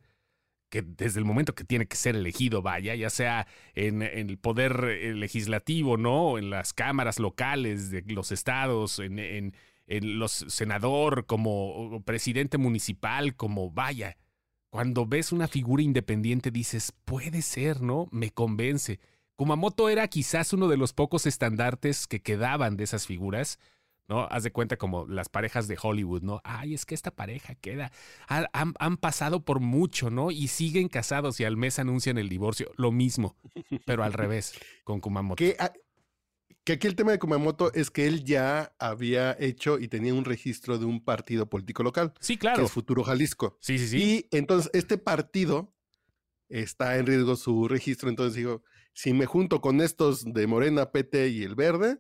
que 0.69 0.81
desde 0.81 1.19
el 1.19 1.25
momento 1.25 1.55
que 1.55 1.63
tiene 1.63 1.87
que 1.87 1.95
ser 1.95 2.15
elegido, 2.15 2.61
vaya, 2.61 2.95
ya 2.95 3.09
sea 3.09 3.47
en, 3.73 4.01
el 4.01 4.37
poder 4.37 4.83
eh, 4.85 5.13
legislativo, 5.13 5.97
¿no? 5.97 6.37
En 6.37 6.49
las 6.49 6.73
cámaras 6.73 7.19
locales 7.19 7.91
de 7.91 8.03
los 8.07 8.31
estados, 8.31 8.99
en, 8.99 9.19
en, 9.19 9.53
los 9.87 10.31
senador, 10.31 11.25
como 11.25 12.01
presidente 12.03 12.57
municipal, 12.57 13.35
como 13.35 13.71
vaya. 13.71 14.17
Cuando 14.69 15.05
ves 15.05 15.31
una 15.31 15.47
figura 15.47 15.83
independiente 15.83 16.51
dices, 16.51 16.91
puede 17.05 17.41
ser, 17.41 17.81
¿no? 17.81 18.07
Me 18.11 18.31
convence. 18.31 18.99
Kumamoto 19.35 19.89
era 19.89 20.07
quizás 20.07 20.53
uno 20.53 20.67
de 20.67 20.77
los 20.77 20.93
pocos 20.93 21.25
estandartes 21.25 22.07
que 22.07 22.21
quedaban 22.21 22.77
de 22.77 22.85
esas 22.85 23.05
figuras, 23.05 23.59
¿no? 24.07 24.27
Haz 24.29 24.43
de 24.43 24.51
cuenta 24.51 24.77
como 24.77 25.05
las 25.07 25.29
parejas 25.29 25.67
de 25.67 25.77
Hollywood, 25.81 26.21
¿no? 26.21 26.41
Ay, 26.43 26.73
es 26.73 26.85
que 26.85 26.95
esta 26.95 27.11
pareja 27.11 27.55
queda. 27.55 27.91
Han, 28.27 28.97
pasado 28.97 29.43
por 29.43 29.59
mucho, 29.59 30.09
¿no? 30.09 30.31
Y 30.31 30.47
siguen 30.47 30.87
casados 30.87 31.39
y 31.39 31.43
al 31.43 31.57
mes 31.57 31.79
anuncian 31.79 32.17
el 32.17 32.29
divorcio. 32.29 32.71
Lo 32.77 32.91
mismo, 32.91 33.35
pero 33.85 34.03
al 34.03 34.13
revés, 34.13 34.53
con 34.83 34.99
Kumamoto. 34.99 35.37
Que, 35.37 35.57
que 36.63 36.73
aquí 36.73 36.87
el 36.87 36.95
tema 36.95 37.11
de 37.11 37.19
Kumamoto 37.19 37.71
es 37.73 37.91
que 37.91 38.07
él 38.07 38.23
ya 38.23 38.73
había 38.79 39.35
hecho 39.39 39.79
y 39.79 39.87
tenía 39.87 40.13
un 40.13 40.25
registro 40.25 40.77
de 40.77 40.85
un 40.85 41.03
partido 41.03 41.47
político 41.49 41.83
local. 41.83 42.13
Sí, 42.19 42.37
claro. 42.37 42.57
Que 42.57 42.65
es 42.65 42.71
Futuro 42.71 43.03
Jalisco. 43.03 43.57
Sí, 43.61 43.77
sí, 43.77 43.87
sí. 43.87 43.97
Y 44.31 44.37
entonces 44.37 44.71
este 44.73 44.97
partido 44.97 45.73
está 46.49 46.97
en 46.97 47.05
riesgo 47.05 47.35
su 47.35 47.67
registro. 47.67 48.09
Entonces 48.09 48.35
digo, 48.35 48.63
si 48.95 49.13
me 49.13 49.25
junto 49.25 49.59
con 49.59 49.81
estos 49.81 50.23
de 50.23 50.47
Morena, 50.47 50.91
PT 50.91 51.27
y 51.27 51.43
el 51.43 51.53
Verde 51.53 51.99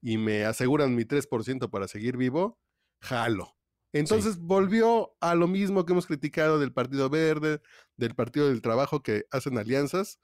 y 0.00 0.16
me 0.16 0.44
aseguran 0.44 0.94
mi 0.94 1.02
3% 1.02 1.68
para 1.68 1.88
seguir 1.88 2.16
vivo, 2.16 2.60
jalo. 3.00 3.56
Entonces 3.92 4.38
volvió 4.38 5.16
a 5.20 5.34
lo 5.34 5.48
mismo 5.48 5.84
que 5.84 5.92
hemos 5.92 6.06
criticado 6.06 6.60
del 6.60 6.72
Partido 6.72 7.10
Verde, 7.10 7.60
del 7.96 8.14
Partido 8.14 8.48
del 8.48 8.62
Trabajo, 8.62 9.02
que 9.02 9.24
hacen 9.32 9.58
alianzas 9.58 10.20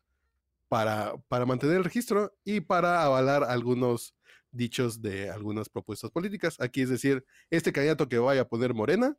para, 0.68 1.16
para 1.26 1.44
mantener 1.44 1.78
el 1.78 1.84
registro 1.84 2.32
y 2.44 2.60
para 2.60 3.02
avalar 3.02 3.42
algunos 3.42 4.14
dichos 4.52 5.02
de 5.02 5.28
algunas 5.28 5.68
propuestas 5.68 6.12
políticas. 6.12 6.60
Aquí 6.60 6.82
es 6.82 6.88
decir, 6.88 7.24
este 7.50 7.72
candidato 7.72 8.08
que 8.08 8.18
vaya 8.18 8.42
a 8.42 8.48
poner 8.48 8.74
Morena, 8.74 9.16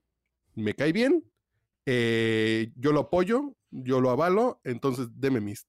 me 0.55 0.73
cae 0.73 0.93
bien, 0.93 1.29
eh, 1.85 2.71
yo 2.77 2.93
lo 2.93 3.01
apoyo, 3.01 3.57
yo 3.71 3.99
lo 3.99 4.09
avalo, 4.09 4.61
entonces 4.63 5.09
deme 5.15 5.41
mis 5.41 5.67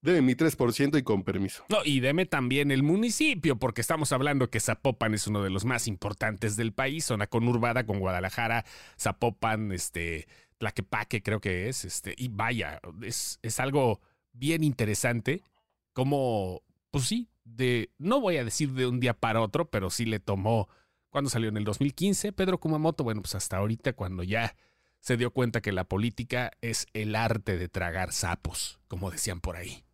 Deme 0.00 0.22
mi 0.22 0.34
3% 0.34 0.96
y 0.98 1.02
con 1.02 1.24
permiso. 1.24 1.64
No, 1.68 1.78
y 1.84 1.98
deme 1.98 2.24
también 2.24 2.70
el 2.70 2.84
municipio, 2.84 3.58
porque 3.58 3.80
estamos 3.80 4.12
hablando 4.12 4.48
que 4.48 4.60
Zapopan 4.60 5.14
es 5.14 5.26
uno 5.26 5.42
de 5.42 5.50
los 5.50 5.64
más 5.64 5.88
importantes 5.88 6.56
del 6.56 6.72
país, 6.72 7.04
zona 7.04 7.26
conurbada 7.26 7.84
con 7.84 7.98
Guadalajara, 7.98 8.64
Zapopan, 8.96 9.72
este, 9.72 10.28
Tlaquepaque 10.58 11.22
creo 11.22 11.40
que 11.40 11.68
es, 11.68 11.84
este, 11.84 12.14
y 12.16 12.28
vaya, 12.28 12.80
es, 13.02 13.40
es 13.42 13.58
algo 13.58 14.00
bien 14.32 14.62
interesante, 14.62 15.42
como, 15.92 16.62
pues 16.90 17.04
sí, 17.04 17.28
de, 17.44 17.90
no 17.98 18.20
voy 18.20 18.36
a 18.36 18.44
decir 18.44 18.72
de 18.72 18.86
un 18.86 19.00
día 19.00 19.14
para 19.14 19.40
otro, 19.40 19.68
pero 19.68 19.90
sí 19.90 20.04
le 20.04 20.20
tomó, 20.20 20.68
cuando 21.10 21.28
salió 21.28 21.48
en 21.48 21.56
el 21.56 21.64
2015, 21.64 22.32
Pedro 22.32 22.60
Kumamoto, 22.60 23.02
bueno, 23.02 23.22
pues 23.22 23.34
hasta 23.34 23.56
ahorita 23.56 23.94
cuando 23.94 24.22
ya 24.22 24.54
se 25.00 25.16
dio 25.16 25.32
cuenta 25.32 25.60
que 25.60 25.72
la 25.72 25.84
política 25.84 26.52
es 26.60 26.86
el 26.92 27.16
arte 27.16 27.56
de 27.56 27.68
tragar 27.68 28.12
sapos, 28.12 28.78
como 28.86 29.10
decían 29.10 29.40
por 29.40 29.56
ahí. 29.56 29.84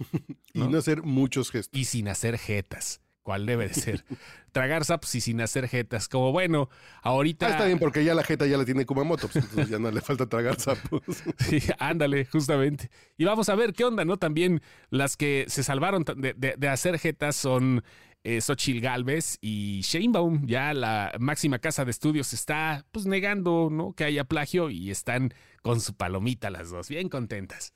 y 0.54 0.60
no 0.60 0.78
hacer 0.78 1.02
muchos 1.02 1.50
gestos. 1.50 1.78
Y 1.78 1.84
sin 1.84 2.08
hacer 2.08 2.38
jetas. 2.38 3.00
cual 3.22 3.46
debe 3.46 3.68
de 3.68 3.74
ser. 3.74 4.04
Tragar 4.52 4.84
sapos 4.84 5.14
y 5.14 5.20
sin 5.20 5.40
hacer 5.40 5.68
jetas. 5.68 6.08
Como 6.08 6.32
bueno, 6.32 6.68
ahorita. 7.02 7.46
Ah, 7.46 7.50
está 7.50 7.66
bien, 7.66 7.78
porque 7.78 8.02
ya 8.04 8.14
la 8.14 8.24
jeta 8.24 8.46
ya 8.46 8.56
la 8.58 8.64
tiene 8.64 8.84
Kumamoto, 8.86 9.28
pues 9.28 9.44
entonces 9.44 9.68
ya 9.68 9.78
no 9.78 9.90
le 9.90 10.00
falta 10.00 10.26
tragar 10.26 10.58
sapos. 10.58 11.02
Sí, 11.38 11.60
ándale, 11.78 12.24
justamente. 12.24 12.90
Y 13.16 13.24
vamos 13.24 13.48
a 13.48 13.54
ver 13.54 13.72
qué 13.72 13.84
onda, 13.84 14.04
¿no? 14.04 14.16
También 14.16 14.60
las 14.90 15.16
que 15.16 15.44
se 15.48 15.62
salvaron 15.62 16.02
de, 16.16 16.34
de- 16.34 16.54
de 16.58 16.68
hacer 16.68 16.98
jetas 16.98 17.36
son 17.36 17.84
eh, 18.24 18.40
Xochitl 18.40 18.80
Galvez 18.80 19.38
y 19.40 19.80
Sheinbaum. 19.82 20.46
Ya 20.46 20.74
la 20.74 21.12
máxima 21.20 21.58
casa 21.60 21.84
de 21.84 21.92
estudios 21.92 22.32
está 22.32 22.84
pues 22.90 23.06
negando, 23.06 23.68
¿no? 23.70 23.92
Que 23.92 24.04
haya 24.04 24.24
plagio 24.24 24.68
y 24.70 24.90
están 24.90 25.32
con 25.62 25.80
su 25.80 25.94
palomita 25.94 26.50
las 26.50 26.70
dos, 26.70 26.88
bien 26.88 27.08
contentas. 27.08 27.72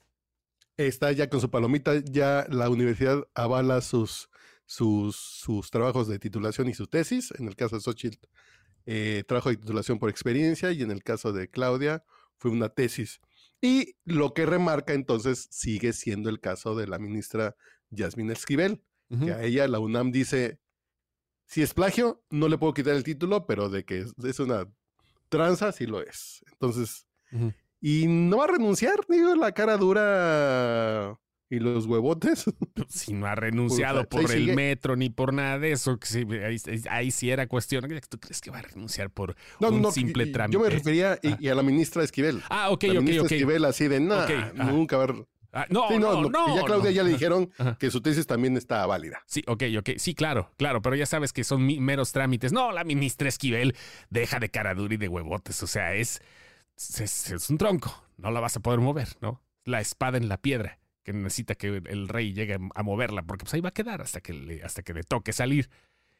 Está 0.76 1.12
ya 1.12 1.28
con 1.28 1.40
su 1.40 1.50
palomita, 1.50 2.02
ya 2.04 2.46
la 2.50 2.68
universidad 2.68 3.26
avala 3.34 3.80
sus, 3.80 4.28
sus, 4.66 5.16
sus 5.16 5.70
trabajos 5.70 6.08
de 6.08 6.18
titulación 6.18 6.68
y 6.68 6.74
su 6.74 6.86
tesis. 6.86 7.32
En 7.38 7.46
el 7.46 7.54
caso 7.54 7.76
de 7.76 7.82
Xochitl, 7.82 8.26
eh, 8.86 9.24
trabajo 9.26 9.50
de 9.50 9.56
titulación 9.56 9.98
por 9.98 10.10
experiencia 10.10 10.72
y 10.72 10.82
en 10.82 10.90
el 10.90 11.02
caso 11.02 11.32
de 11.32 11.48
Claudia 11.48 12.04
fue 12.36 12.50
una 12.50 12.68
tesis. 12.68 13.20
Y 13.60 13.96
lo 14.04 14.34
que 14.34 14.46
remarca 14.46 14.92
entonces 14.92 15.48
sigue 15.50 15.92
siendo 15.92 16.28
el 16.28 16.40
caso 16.40 16.74
de 16.74 16.86
la 16.86 16.98
ministra 16.98 17.56
Yasmín 17.90 18.30
Esquivel, 18.30 18.82
que 19.24 19.32
a 19.32 19.44
ella 19.44 19.68
la 19.68 19.78
UNAM 19.78 20.10
dice, 20.10 20.58
si 21.46 21.62
es 21.62 21.72
plagio, 21.72 22.24
no 22.30 22.48
le 22.48 22.58
puedo 22.58 22.74
quitar 22.74 22.96
el 22.96 23.04
título, 23.04 23.46
pero 23.46 23.68
de 23.68 23.84
que 23.84 24.00
es, 24.00 24.12
es 24.24 24.40
una 24.40 24.68
tranza, 25.28 25.72
sí 25.72 25.86
lo 25.86 26.02
es. 26.02 26.44
Entonces. 26.50 27.06
Y 27.86 28.06
no 28.06 28.38
va 28.38 28.44
a 28.44 28.48
renunciar, 28.48 29.00
digo, 29.10 29.34
la 29.34 29.52
cara 29.52 29.76
dura 29.76 31.18
y 31.50 31.58
los 31.58 31.86
huevotes. 31.86 32.44
Si 32.88 33.12
no 33.12 33.26
ha 33.26 33.34
renunciado 33.34 34.08
Pues, 34.08 34.24
por 34.26 34.34
el 34.34 34.40
sigue. 34.44 34.56
metro 34.56 34.96
ni 34.96 35.10
por 35.10 35.32
nada 35.34 35.58
de 35.58 35.72
eso, 35.72 35.98
que 35.98 36.06
sí, 36.06 36.26
ahí, 36.44 36.56
ahí 36.90 37.10
sí 37.10 37.30
era 37.30 37.46
cuestión. 37.46 37.84
¿Tú 38.08 38.18
crees 38.18 38.40
que 38.40 38.50
va 38.50 38.58
a 38.60 38.62
renunciar 38.62 39.10
por 39.10 39.36
No, 39.60 39.68
un 39.68 39.82
no, 39.82 39.90
simple 39.92 40.24
y- 40.24 40.32
trámite? 40.32 40.54
Yo 40.58 40.64
me 40.64 40.70
refería 40.70 41.18
y, 41.22 41.28
Ah. 41.32 41.38
y 41.40 41.48
a 41.48 41.54
la 41.54 41.62
ministra 41.62 42.02
Esquivel. 42.02 42.42
Ah, 42.48 42.70
ok, 42.70 42.84
la 42.84 42.92
ok, 42.94 42.98
ministra 43.00 43.22
ok. 43.26 43.32
Esquivel 43.32 43.64
así 43.66 43.86
de, 43.88 43.98
Ok, 43.98 44.30
ajá. 44.30 44.52
nunca 44.72 44.96
va 44.96 45.04
a... 45.04 45.06
re-". 45.08 45.26
Ah, 45.52 45.66
no, 45.70 45.86
Sí, 45.88 45.98
no, 45.98 46.20
no, 46.22 46.30
no, 46.30 46.56
ya 46.56 46.64
Claudia 46.64 46.90
no. 46.90 46.96
ya 46.96 47.02
le 47.04 47.10
dijeron 47.10 47.50
Ajá. 47.58 47.76
que 47.78 47.88
su 47.90 48.00
tesis 48.00 48.26
también 48.26 48.56
está 48.56 48.84
válida. 48.86 49.22
Sí, 49.26 49.44
ok, 49.46 49.62
ok. 49.78 49.90
Sí, 49.98 50.14
claro, 50.14 50.50
claro, 50.56 50.82
pero 50.82 50.96
ya 50.96 51.06
sabes 51.06 51.32
que 51.32 51.44
son 51.44 51.64
meros 51.84 52.10
trámites. 52.10 52.52
No, 52.52 52.72
la 52.72 52.82
ministra 52.82 53.28
Esquivel 53.28 53.76
deja 54.10 54.40
de 54.40 54.48
cara 54.48 54.74
dura 54.74 54.94
y 54.94 54.96
de 54.96 55.06
huevotes. 55.06 55.62
O 55.62 55.68
sea, 55.68 55.94
es, 55.94 56.20
es, 56.76 57.50
un 57.50 57.58
tronco. 57.58 58.04
No 58.16 58.30
la 58.30 58.40
vas 58.40 58.56
a 58.56 58.60
poder 58.60 58.80
mover, 58.80 59.08
¿no? 59.20 59.42
La 59.64 59.80
espada 59.80 60.18
en 60.18 60.28
la 60.28 60.40
piedra 60.40 60.78
que 61.02 61.12
necesita 61.12 61.54
que 61.54 61.82
el 61.84 62.08
rey 62.08 62.32
llegue 62.32 62.58
a 62.74 62.82
moverla, 62.82 63.22
porque 63.24 63.44
pues 63.44 63.52
ahí 63.54 63.60
va 63.60 63.68
a 63.68 63.74
quedar 63.74 64.00
hasta 64.00 64.22
que 64.22 64.32
le, 64.32 64.62
hasta 64.62 64.82
que 64.82 64.94
le 64.94 65.02
toque 65.02 65.32
salir. 65.34 65.68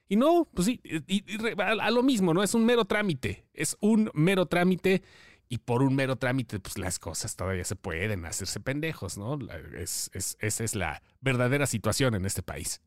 Y 0.08 0.16
no, 0.16 0.46
pues 0.52 0.66
sí, 0.66 0.80
y, 0.84 1.25
a, 1.58 1.90
lo 1.90 2.02
mismo, 2.02 2.34
¿no? 2.34 2.42
Es 2.42 2.54
un 2.54 2.66
mero 2.66 2.84
trámite. 2.84 3.46
Es 3.54 3.76
un 3.80 4.11
mero 4.12 4.46
trámite. 4.46 5.02
Y 5.49 5.58
por 5.58 5.82
un 5.82 5.94
mero 5.94 6.16
trámite, 6.16 6.58
pues 6.61 6.78
las 6.78 6.99
cosas 6.99 7.37
todavía 7.37 7.64
se 7.64 7.76
pueden 7.76 8.26
hacerse 8.26 8.61
pendejos, 8.61 9.16
¿no? 9.16 9.38
Es, 9.75 10.11
es- 10.12 10.37
esa 10.40 10.64
es 10.64 10.75
la 10.75 11.02
verdadera 11.20 11.66
situación 11.66 12.14
en 12.14 12.26
este 12.26 12.42
país. 12.42 12.82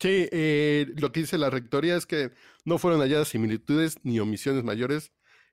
Sí, 0.00 0.28
eh, 0.30 0.86
lo 0.96 1.10
que 1.10 1.20
dice 1.20 1.38
la 1.38 1.50
rectoría 1.50 1.96
es 1.96 2.06
que 2.06 2.30
no 2.64 2.78
fueron 2.78 3.00
halladas 3.00 3.28
similitudes 3.28 3.96
ni 4.04 4.20
omisiones 4.20 4.62
mayores 4.62 5.12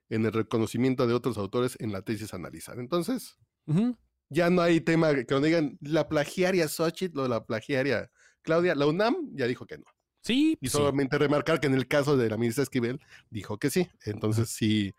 en 0.09 0.25
el 0.25 0.33
reconocimiento 0.33 1.07
de 1.07 1.13
otros 1.13 1.38
autores 1.38 1.77
en 1.79 1.91
la 1.91 2.01
tesis 2.01 2.33
analizada. 2.33 2.81
Entonces, 2.81 3.38
Ujú. 3.65 3.97
ya 4.29 4.50
no 4.50 4.62
hay 4.62 4.81
tema 4.81 5.13
que 5.13 5.25
nos 5.29 5.43
digan 5.43 5.77
la 5.81 6.07
plagiaria 6.07 6.67
Xochitl 6.67 7.19
o 7.19 7.27
la 7.27 7.45
plagiaria 7.45 8.12
Claudia. 8.41 8.75
La 8.75 8.85
UNAM 8.85 9.15
ya 9.33 9.47
dijo 9.47 9.65
que 9.65 9.77
no. 9.77 9.85
Sí, 10.21 10.57
Y 10.62 10.69
sí. 10.69 10.77
solamente 10.77 11.17
remarcar 11.17 11.59
que 11.59 11.67
en 11.67 11.75
el 11.75 11.88
caso 11.88 12.17
de 12.17 12.29
la 12.29 12.38
ministra 12.38 12.63
Esquivel 12.63 13.00
dijo 13.29 13.59
que 13.59 13.69
sí. 13.69 13.88
Entonces, 14.05 14.50
sí, 14.50 14.93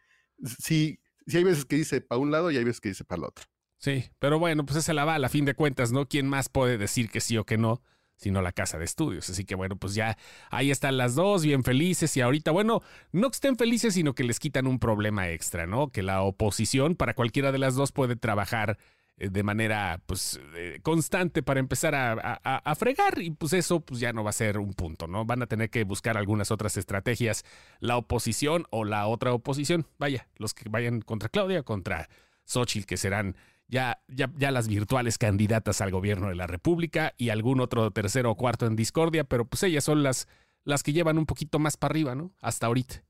sí, 0.61 1.01
sí 1.27 1.37
hay 1.37 1.45
veces 1.45 1.65
que 1.65 1.77
dice 1.77 2.01
para 2.01 2.21
un 2.21 2.31
lado 2.31 2.51
y 2.51 2.57
hay 2.57 2.65
veces 2.65 2.81
que 2.81 2.91
dice 2.91 3.05
para 3.05 3.19
el 3.21 3.25
otro. 3.25 3.45
Sí, 3.79 4.05
pero 4.19 4.39
bueno, 4.39 4.65
pues 4.65 4.79
esa 4.79 4.95
la 4.95 5.05
va, 5.05 5.17
a 5.17 5.29
fin 5.29 5.45
de 5.45 5.55
cuentas, 5.55 5.93
¿no? 5.93 6.09
¿Quién 6.09 6.29
más 6.29 6.49
puede 6.49 6.79
decir 6.79 7.11
que 7.11 7.21
sí 7.21 7.37
o 7.37 7.45
que 7.45 7.59
no? 7.59 7.83
Sino 8.17 8.41
la 8.41 8.53
casa 8.53 8.79
de 8.79 8.85
estudios. 8.87 9.29
Así 9.29 9.45
que 9.45 9.55
bueno, 9.55 9.77
pues 9.77 9.95
ya 9.95 10.17
ahí 10.51 10.71
están 10.71 10.97
las 10.97 11.15
dos, 11.15 11.45
bien 11.45 11.63
felices. 11.65 12.17
Y 12.17 12.23
ahorita, 12.23 12.51
bueno, 12.51 12.81
no 13.13 13.29
que 13.31 13.35
estén 13.35 13.57
felices, 13.57 13.95
sino 13.95 14.15
que 14.15 14.25
les 14.25 14.41
quitan 14.41 14.67
un 14.67 14.79
problema 14.79 15.29
extra, 15.29 15.67
¿no? 15.67 15.89
Que 15.91 16.03
la 16.03 16.23
oposición 16.23 16.95
para 16.95 17.15
cualquiera 17.15 17.53
de 17.53 17.59
las 17.59 17.75
dos 17.75 17.93
puede 17.93 18.17
trabajar 18.17 18.79
eh, 19.19 19.29
de 19.31 19.43
manera, 19.43 20.01
pues, 20.07 20.41
eh, 20.57 20.79
constante 20.83 21.43
para 21.43 21.61
empezar 21.61 21.95
a, 21.95 22.13
a- 22.13 22.57
a- 22.59 22.75
fregar. 22.75 23.21
Y 23.21 23.31
pues 23.31 23.53
eso, 23.53 23.81
pues 23.81 24.01
ya 24.01 24.13
no 24.13 24.25
va 24.25 24.31
a 24.31 24.33
ser 24.35 24.59
un 24.59 24.73
punto, 24.75 25.07
¿no? 25.07 25.25
Van 25.25 25.43
a 25.43 25.47
tener 25.47 25.69
que 25.71 25.85
buscar 25.85 26.17
algunas 26.17 26.51
otras 26.51 26.77
estrategias, 26.79 27.45
la 27.81 27.97
oposición 27.99 28.65
o 28.71 28.85
la 28.85 29.07
otra 29.07 29.33
oposición. 29.35 29.87
Vaya, 29.99 30.29
los 30.37 30.55
que 30.55 30.69
vayan 30.69 31.01
contra 31.03 31.29
Claudia, 31.29 31.63
contra 31.63 32.09
Xochitl, 32.45 32.87
que 32.87 32.97
serán 32.97 33.37
ya, 33.69 34.03
ya, 34.09 34.33
ya 34.37 34.51
las 34.51 34.69
virtuales 34.69 35.19
candidatas 35.19 35.81
al 35.81 35.91
gobierno 35.91 36.29
de 36.29 36.35
la 36.37 36.47
República 36.47 37.15
y 37.17 37.31
algún 37.31 37.61
otro 37.61 37.91
tercero 37.91 38.31
o 38.31 38.37
cuarto 38.37 38.67
en 38.67 38.77
discordia, 38.77 39.25
pero 39.25 39.45
pues 39.47 39.63
ellas 39.63 39.85
son 39.85 40.03
las, 40.03 40.29
las 40.65 40.83
que 40.83 40.93
llevan 40.93 41.19
un 41.19 41.27
poquito 41.27 41.59
más 41.59 41.77
para 41.77 41.93
arriba, 41.93 42.15
¿no? 42.15 42.33
Hasta 42.41 42.67
ahorita. 42.67 43.03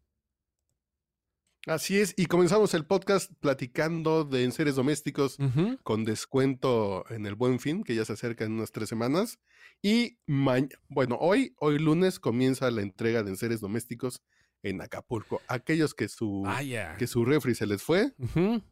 Así 1.67 1.99
es, 1.99 2.15
y 2.17 2.27
comenzamos 2.27 2.75
el 2.75 2.85
podcast 2.87 3.33
platicando 3.41 4.23
de 4.23 4.45
enseres 4.45 4.77
domésticos 4.77 5.37
con 5.83 6.05
descuento 6.05 7.05
en 7.11 7.27
el 7.27 7.35
Buen 7.35 7.59
Fin, 7.59 7.83
que 7.83 7.97
ya 7.97 8.05
se 8.05 8.13
acerca 8.13 8.45
en 8.45 8.53
unas 8.53 8.71
tres 8.71 8.89
semanas. 8.89 9.41
Y 9.83 10.19
bueno, 10.89 11.19
hoy, 11.21 11.57
hoy 11.59 11.81
lunes 11.81 12.21
comienza 12.21 12.71
la 12.71 12.83
entrega 12.83 13.25
de 13.25 13.31
enseres 13.31 13.61
domésticos 13.61 14.23
en 14.63 14.81
Acapulco. 14.81 15.43
Aquellos 15.49 15.93
que 15.95 16.09
su, 16.09 16.43
Vaya. 16.43 16.97
que 16.99 17.09
su 17.09 17.25
refri 17.25 17.57
se 17.57 17.67
les 17.67 17.83
fue, 17.83 18.13
Ujú. 18.19 18.63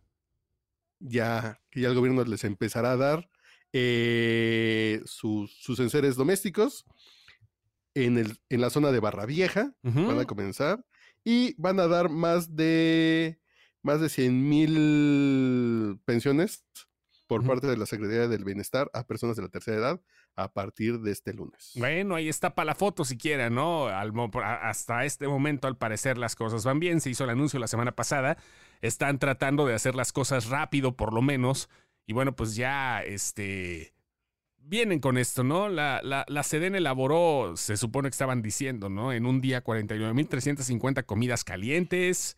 Ya 1.05 1.61
que 1.71 1.83
ya 1.83 1.89
el 1.89 1.95
gobierno 1.95 2.25
les 2.25 2.45
empezará 2.45 2.93
a 2.93 2.97
dar 2.97 3.31
eh, 3.73 5.03
sus, 5.05 5.55
sus 5.61 5.79
enseres 5.81 6.17
domésticos 6.17 6.87
en, 7.95 8.19
el, 8.19 8.39
en 8.49 8.61
la 8.61 8.71
zona 8.71 8.91
de 8.91 9.01
Barra 9.01 9.27
Vieja. 9.27 9.75
Van 9.83 10.19
a 10.19 10.25
comenzar 10.25 10.85
y 11.25 11.55
van 11.61 11.79
a 11.81 11.87
dar 11.87 12.09
más 12.09 12.55
de 12.57 13.39
más 13.83 14.01
de 14.01 14.09
100 14.09 14.49
mil 14.49 16.01
pensiones 16.07 16.65
por 17.27 17.47
parte 17.47 17.67
de 17.67 17.77
la 17.77 17.87
Secretaría 17.87 18.29
del 18.29 18.45
Bienestar 18.45 18.91
a 18.95 19.07
personas 19.07 19.37
de 19.37 19.43
la 19.43 19.49
tercera 19.49 19.77
edad 19.77 20.01
a 20.37 20.53
partir 20.53 21.00
de 21.00 21.12
este 21.12 21.33
lunes. 21.33 21.73
Bueno, 21.76 22.14
ahí 22.14 22.29
está 22.29 22.55
para 22.55 22.67
la 22.67 22.75
foto 22.75 23.05
si 23.05 23.17
quieren, 23.17 23.55
¿no? 23.55 23.88
Hasta 23.88 25.05
este 25.05 25.29
momento, 25.29 25.69
al 25.69 25.76
parecer, 25.76 26.19
las 26.19 26.37
cosas 26.37 26.64
van 26.64 26.81
bien. 26.81 27.00
Se 27.00 27.11
hizo 27.11 27.25
el 27.25 27.31
anuncio 27.31 27.59
la 27.61 27.69
semana 27.69 27.93
pasada. 27.93 28.37
Están 28.81 29.19
tratando 29.19 29.67
de 29.67 29.75
hacer 29.75 29.95
las 29.95 30.12
cosas 30.12 30.49
rápido, 30.49 30.97
por 30.97 31.12
lo 31.12 31.23
menos. 31.23 31.69
Y 32.07 32.12
bueno, 32.12 32.35
pues 32.35 32.57
ya, 32.57 33.03
este, 33.03 33.95
vienen 34.59 35.00
con 35.00 35.19
esto, 35.19 35.45
¿no? 35.45 35.69
La, 35.69 36.00
la, 36.03 36.25
la 36.29 36.43
Sedena 36.43 36.79
elaboró, 36.79 37.55
se 37.57 37.76
supone 37.76 38.09
que 38.09 38.14
estaban 38.14 38.43
diciendo, 38.43 38.88
¿no? 38.88 39.12
En 39.12 39.26
un 39.26 39.41
día 39.41 39.62
49.350 39.62 41.05
comidas 41.07 41.45
calientes. 41.45 42.37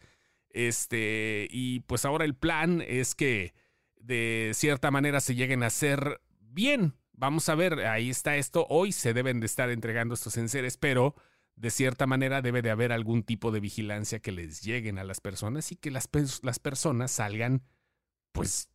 Este, 0.51 1.49
y 1.51 1.81
pues 1.81 2.05
ahora 2.05 2.25
el 2.25 2.35
plan 2.35 2.83
es 2.87 3.15
que 3.15 3.55
de 3.97 4.53
cierta 4.55 4.91
manera 4.91 5.21
se 5.21 5.35
lleguen 5.35 5.63
a 5.63 5.67
hacer 5.67 6.21
bien. 6.41 6.95
Vamos 7.17 7.49
a 7.49 7.55
ver, 7.55 7.81
ahí 7.87 8.11
está 8.11 8.37
esto. 8.37 8.67
Hoy 8.69 8.93
se 8.93 9.15
deben 9.15 9.41
de 9.41 9.47
estar 9.47 9.71
entregando 9.71 10.15
estos 10.15 10.37
enseres, 10.37 10.77
pero 10.77 11.15
de 11.55 11.71
cierta 11.71 12.07
manera 12.07 12.43
debe 12.43 12.61
de 12.61 12.71
haber 12.71 12.93
algún 12.93 13.23
tipo 13.23 13.51
de 13.51 13.61
vigilancia 13.61 14.19
que 14.21 14.33
les 14.33 14.61
lleguen 14.63 14.99
a 14.99 15.05
las 15.05 15.21
personas 15.21 15.73
y 15.73 15.77
que 15.77 15.91
las, 15.91 16.09
las 16.43 16.59
personas 16.59 17.11
salgan, 17.11 17.63
pues, 18.33 18.69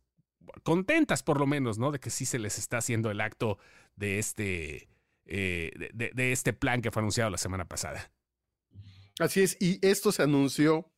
contentas 0.64 1.22
por 1.22 1.38
lo 1.38 1.46
menos, 1.46 1.78
¿no? 1.78 1.92
De 1.92 2.00
que 2.00 2.10
sí 2.10 2.24
se 2.26 2.40
les 2.40 2.58
está 2.58 2.78
haciendo 2.78 3.10
el 3.12 3.20
acto 3.20 3.58
de 3.94 4.18
este, 4.18 4.88
eh, 5.26 5.70
de, 5.78 5.90
de- 5.94 6.10
de 6.12 6.32
este 6.32 6.52
plan 6.52 6.82
que 6.82 6.90
fue 6.90 7.00
anunciado 7.00 7.30
la 7.30 7.38
semana 7.38 7.66
pasada. 7.68 8.10
Así 9.20 9.42
es, 9.42 9.56
y 9.60 9.78
esto 9.86 10.10
se 10.10 10.24
anunció 10.24 10.90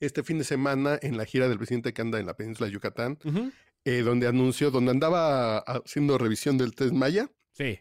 este 0.00 0.22
fin 0.22 0.38
de 0.38 0.44
semana 0.44 0.98
en 1.02 1.18
la 1.18 1.26
gira 1.26 1.48
del 1.48 1.58
presidente 1.58 1.92
que 1.92 2.00
anda 2.00 2.18
en 2.20 2.24
la 2.26 2.36
península 2.36 2.68
de 2.68 2.72
Yucatán, 2.72 3.18
eh, 3.88 4.02
donde 4.02 4.26
anunció, 4.26 4.70
donde 4.70 4.90
andaba 4.90 5.58
haciendo 5.58 6.18
revisión 6.18 6.58
del 6.58 6.74
test 6.74 6.92
Maya, 6.92 7.30
Sí. 7.52 7.78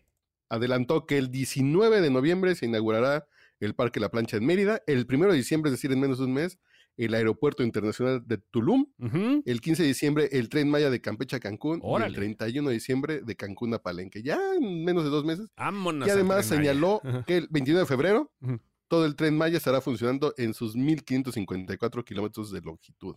adelantó 0.50 1.06
que 1.06 1.18
el 1.18 1.30
19 1.32 2.02
de 2.02 2.10
noviembre 2.10 2.56
se 2.56 2.66
inaugurará 2.66 3.28
el 3.60 3.74
Parque 3.76 4.00
La 4.00 4.10
Plancha 4.10 4.38
en 4.38 4.46
Mérida, 4.46 4.82
el 4.88 5.06
1 5.12 5.28
de 5.32 5.36
diciembre, 5.36 5.70
es 5.70 5.78
decir, 5.78 5.92
en 5.92 6.00
menos 6.00 6.20
de 6.20 6.26
un 6.26 6.34
mes, 6.34 6.60
el 6.96 7.14
Aeropuerto 7.14 7.64
Internacional 7.64 8.24
de 8.26 8.38
Tulum, 8.38 8.88
el 9.46 9.62
15 9.62 9.84
de 9.84 9.88
diciembre 9.88 10.30
el 10.32 10.50
Tren 10.50 10.70
Maya 10.70 10.90
de 10.90 11.00
Campeche 11.02 11.36
a 11.36 11.40
Cancún, 11.40 11.80
y 11.84 12.04
el 12.04 12.16
31 12.16 12.70
de 12.70 12.74
diciembre 12.74 13.22
de 13.24 13.36
Cancún 13.36 13.74
a 13.76 13.80
Palenque, 13.80 14.24
ya 14.24 14.40
en 14.60 14.84
menos 14.84 15.04
de 15.04 15.10
dos 15.12 15.24
meses. 15.26 15.48
Vámonos 15.58 16.08
y 16.08 16.12
además 16.12 16.50
Maya. 16.50 16.58
señaló 16.58 17.02
que 17.28 17.38
el 17.38 17.48
29 17.52 17.82
de 17.82 17.86
febrero 17.86 18.32
todo 18.88 19.06
el 19.06 19.16
Tren 19.16 19.38
Maya 19.38 19.58
estará 19.58 19.82
funcionando 19.82 20.34
en 20.38 20.54
sus 20.54 20.76
1554 20.76 22.04
kilómetros 22.06 22.52
de 22.52 22.62
longitud. 22.62 23.16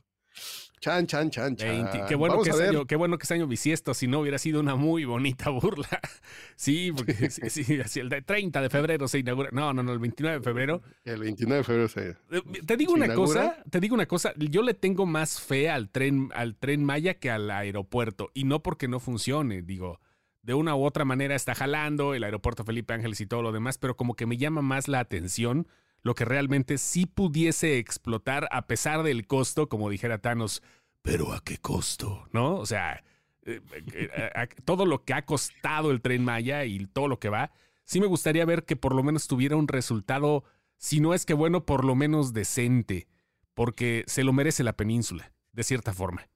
Chan, 0.80 1.06
chan, 1.06 1.28
chan, 1.30 1.56
chan. 1.56 2.06
Qué 2.08 2.14
bueno, 2.14 2.40
que 2.40 2.50
año, 2.50 2.86
qué 2.86 2.96
bueno 2.96 3.18
que 3.18 3.24
es 3.24 3.30
año 3.30 3.46
bisiesto, 3.46 3.92
si 3.92 4.06
no 4.06 4.20
hubiera 4.20 4.38
sido 4.38 4.60
una 4.60 4.76
muy 4.76 5.04
bonita 5.04 5.50
burla. 5.50 5.88
Sí, 6.56 6.92
porque 6.94 7.14
sí, 7.30 7.64
sí, 7.64 8.00
el 8.00 8.24
30 8.24 8.60
de 8.60 8.70
febrero 8.70 9.08
se 9.08 9.18
inaugura. 9.18 9.48
No, 9.50 9.72
no, 9.72 9.82
no, 9.82 9.92
el 9.92 9.98
29 9.98 10.38
de 10.38 10.44
febrero. 10.44 10.82
El 11.04 11.20
29 11.20 11.58
de 11.58 11.64
febrero 11.64 11.88
se. 11.88 12.10
Eh, 12.30 12.42
te 12.66 12.76
digo 12.76 12.92
una 12.92 13.14
cosa, 13.14 13.56
te 13.70 13.80
digo 13.80 13.94
una 13.94 14.06
cosa, 14.06 14.34
yo 14.36 14.62
le 14.62 14.74
tengo 14.74 15.06
más 15.06 15.40
fe 15.40 15.70
al 15.70 15.88
tren, 15.88 16.30
al 16.34 16.56
tren 16.56 16.84
Maya 16.84 17.14
que 17.14 17.30
al 17.30 17.50
aeropuerto. 17.50 18.30
Y 18.34 18.44
no 18.44 18.62
porque 18.62 18.88
no 18.88 19.00
funcione, 19.00 19.62
digo. 19.62 20.00
De 20.42 20.54
una 20.54 20.74
u 20.74 20.84
otra 20.84 21.04
manera 21.04 21.34
está 21.34 21.54
jalando 21.54 22.14
el 22.14 22.24
aeropuerto 22.24 22.64
Felipe 22.64 22.94
Ángeles 22.94 23.20
y 23.20 23.26
todo 23.26 23.42
lo 23.42 23.52
demás, 23.52 23.76
pero 23.76 23.96
como 23.96 24.14
que 24.14 24.24
me 24.24 24.38
llama 24.38 24.62
más 24.62 24.88
la 24.88 25.00
atención 25.00 25.66
lo 26.02 26.14
que 26.14 26.24
realmente 26.24 26.78
sí 26.78 27.06
pudiese 27.06 27.78
explotar 27.78 28.48
a 28.50 28.66
pesar 28.66 29.02
del 29.02 29.26
costo, 29.26 29.68
como 29.68 29.90
dijera 29.90 30.18
Thanos, 30.18 30.62
pero 31.02 31.32
¿a 31.32 31.40
qué 31.42 31.58
costo? 31.58 32.28
¿No? 32.32 32.56
O 32.56 32.66
sea, 32.66 33.02
eh, 33.44 33.60
eh, 33.92 34.48
todo 34.64 34.86
lo 34.86 35.04
que 35.04 35.14
ha 35.14 35.24
costado 35.24 35.90
el 35.90 36.00
tren 36.00 36.24
Maya 36.24 36.64
y 36.64 36.86
todo 36.86 37.08
lo 37.08 37.18
que 37.18 37.28
va, 37.28 37.52
sí 37.84 38.00
me 38.00 38.06
gustaría 38.06 38.44
ver 38.44 38.64
que 38.64 38.76
por 38.76 38.94
lo 38.94 39.02
menos 39.02 39.26
tuviera 39.26 39.56
un 39.56 39.68
resultado, 39.68 40.44
si 40.76 41.00
no 41.00 41.14
es 41.14 41.26
que 41.26 41.34
bueno, 41.34 41.64
por 41.64 41.84
lo 41.84 41.94
menos 41.94 42.32
decente, 42.32 43.08
porque 43.54 44.04
se 44.06 44.24
lo 44.24 44.32
merece 44.32 44.62
la 44.62 44.76
península, 44.76 45.32
de 45.52 45.64
cierta 45.64 45.92
forma. 45.92 46.28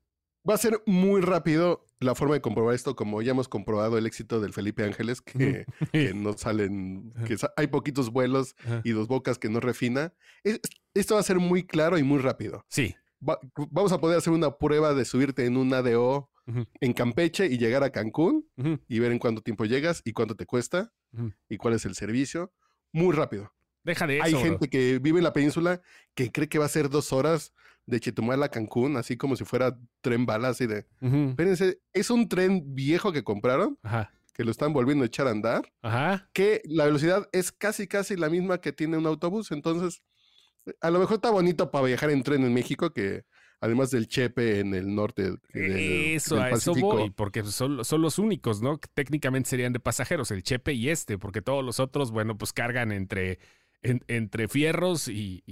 Va 0.49 0.55
a 0.55 0.59
ser 0.59 0.83
muy 0.85 1.21
rápido 1.23 1.87
la 2.05 2.15
forma 2.15 2.35
de 2.35 2.41
comprobar 2.41 2.75
esto, 2.75 2.95
como 2.95 3.23
ya 3.23 3.33
hemos 3.33 3.49
comprobado 3.49 3.99
el 3.99 4.07
éxito 4.07 4.41
del 4.41 4.53
Felipe 4.53 4.85
Ángeles, 4.85 5.21
que, 5.21 5.67
no 6.15 6.37
salen, 6.37 7.13
que 7.27 7.37
hay 7.57 7.67
poquitos 7.69 8.11
vuelos 8.11 8.55
y 8.85 8.91
dos 8.91 9.09
bocas 9.09 9.39
que 9.39 9.49
no 9.49 9.61
refina. 9.61 10.15
esto 10.95 11.15
va 11.15 11.21
a 11.21 11.25
ser 11.25 11.39
muy 11.39 11.67
claro 11.67 11.99
y 11.99 12.03
muy 12.03 12.19
rápido. 12.19 12.65
Sí. 12.69 12.95
vamos 13.21 13.93
a 13.93 14.01
poder 14.01 14.19
hacer 14.19 14.33
una 14.33 14.59
prueba 14.59 14.95
de 14.95 15.05
subirte 15.05 15.47
en 15.47 15.57
un 15.57 15.73
ADO 15.73 16.31
en 16.81 16.93
Campeche 16.93 17.47
y 17.47 17.59
llegar 17.59 17.83
a 17.85 17.91
Cancún 17.91 18.49
y 18.89 18.99
ver 18.99 19.13
en 19.13 19.19
cuánto 19.19 19.43
tiempo 19.43 19.65
llegas 19.65 20.03
y 20.05 20.13
cuánto 20.13 20.37
te 20.37 20.47
cuesta 20.47 20.93
y 21.49 21.57
cuál 21.57 21.75
es 21.75 21.87
el 21.87 21.95
servicio. 21.95 22.53
Muy 22.93 23.13
rápido. 23.13 23.54
Deja 23.85 24.07
de 24.07 24.19
eso. 24.19 24.25
Hay 24.25 24.35
gente 24.35 24.69
que 24.69 24.99
vive 24.99 25.19
en 25.19 25.25
la 25.25 25.33
península 25.33 25.81
que 26.15 26.33
cree 26.33 26.49
que 26.49 26.59
va 26.59 26.65
a 26.65 26.69
ser 26.69 26.89
dos 26.89 27.13
horas 27.13 27.53
de 27.87 28.01
Chetumal 28.01 28.43
a 28.43 28.49
Cancún, 28.49 28.97
así 28.97 29.17
como 29.17 29.37
si 29.37 29.45
fuera 29.45 29.79
tren 30.01 30.27
balas 30.27 30.61
y 30.61 30.67
de. 30.67 30.87
Espérense, 31.01 31.81
es 31.93 32.11
un 32.11 32.29
tren 32.29 32.75
viejo 32.75 33.13
que 33.13 33.23
compraron, 33.23 33.79
que 34.33 34.45
lo 34.45 34.51
están 34.51 34.73
volviendo 34.73 35.05
a 35.05 35.07
echar 35.07 35.27
a 35.27 35.31
andar, 35.31 35.71
que 36.33 36.63
la 36.65 36.87
velocidad 36.87 37.29
es 37.33 37.53
casi, 37.53 37.87
casi 37.87 38.17
la 38.17 38.29
misma 38.29 38.59
que 38.59 38.73
tiene 38.73 38.97
un 38.97 39.07
autobús. 39.07 39.53
Entonces, 39.53 40.03
a 40.81 40.91
lo 40.91 40.99
mejor 40.99 41.17
está 41.17 41.31
bonito 41.31 41.71
para 41.71 41.87
viajar 41.87 42.11
en 42.11 42.23
tren 42.23 42.45
en 42.45 42.55
México, 42.55 42.93
que 42.93 43.25
además 43.61 43.91
del 43.91 44.09
Chepe 44.09 44.61
en 44.61 44.75
el 44.75 44.95
norte. 44.95 45.37
eso, 45.53 46.41
a 46.41 46.51
eso 46.51 46.75
voy, 46.75 47.11
porque 47.11 47.43
son, 47.45 47.85
son, 47.85 48.03
los 48.03 48.19
únicos, 48.19 48.63
¿no? 48.63 48.79
técnicamente 48.95 49.51
serían 49.51 49.73
de 49.73 49.81
pasajeros, 49.81 50.31
el 50.31 50.43
Chepe 50.43 50.73
y 50.73 50.89
este, 50.91 51.19
porque 51.19 51.43
todos 51.43 51.65
los 51.65 51.81
otros, 51.81 52.11
bueno, 52.11 52.37
pues 52.37 52.53
cargan 52.53 52.93
entre 52.93 53.39
entre 53.85 54.49
fierros 54.49 55.09
y, 55.09 55.43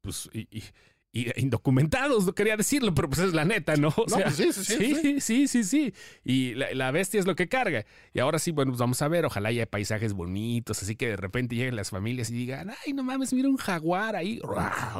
pues 0.00 0.30
y, 0.32 0.64
indocumentados, 1.12 2.24
no 2.24 2.34
quería 2.34 2.56
decirlo, 2.56 2.94
pero 2.94 3.08
pues 3.08 3.20
es 3.20 3.34
la 3.34 3.44
neta, 3.44 3.76
¿no? 3.76 3.92
O 3.96 4.08
sea, 4.08 4.24
pues 4.24 4.36
sí, 4.36 4.52
sí, 4.52 4.94
sí, 4.94 5.20
sí, 5.20 5.48
sí, 5.48 5.64
sí, 5.64 5.94
Y 6.24 6.54
la, 6.54 6.90
bestia 6.90 7.20
es 7.20 7.26
lo 7.26 7.36
que 7.36 7.48
carga. 7.48 7.84
Y 8.14 8.20
ahora 8.20 8.38
sí, 8.38 8.50
bueno, 8.50 8.72
pues 8.72 8.80
vamos 8.80 9.02
a 9.02 9.08
ver, 9.08 9.26
ojalá 9.26 9.50
haya 9.50 9.66
paisajes 9.66 10.14
bonitos, 10.14 10.82
así 10.82 10.96
que 10.96 11.08
de 11.08 11.16
repente 11.16 11.54
lleguen 11.54 11.76
las 11.76 11.90
familias 11.90 12.30
y 12.30 12.34
digan, 12.34 12.70
ay, 12.70 12.94
no 12.94 13.04
mames, 13.04 13.32
mira 13.34 13.48
un 13.48 13.58
jaguar 13.58 14.16
ahí, 14.16 14.40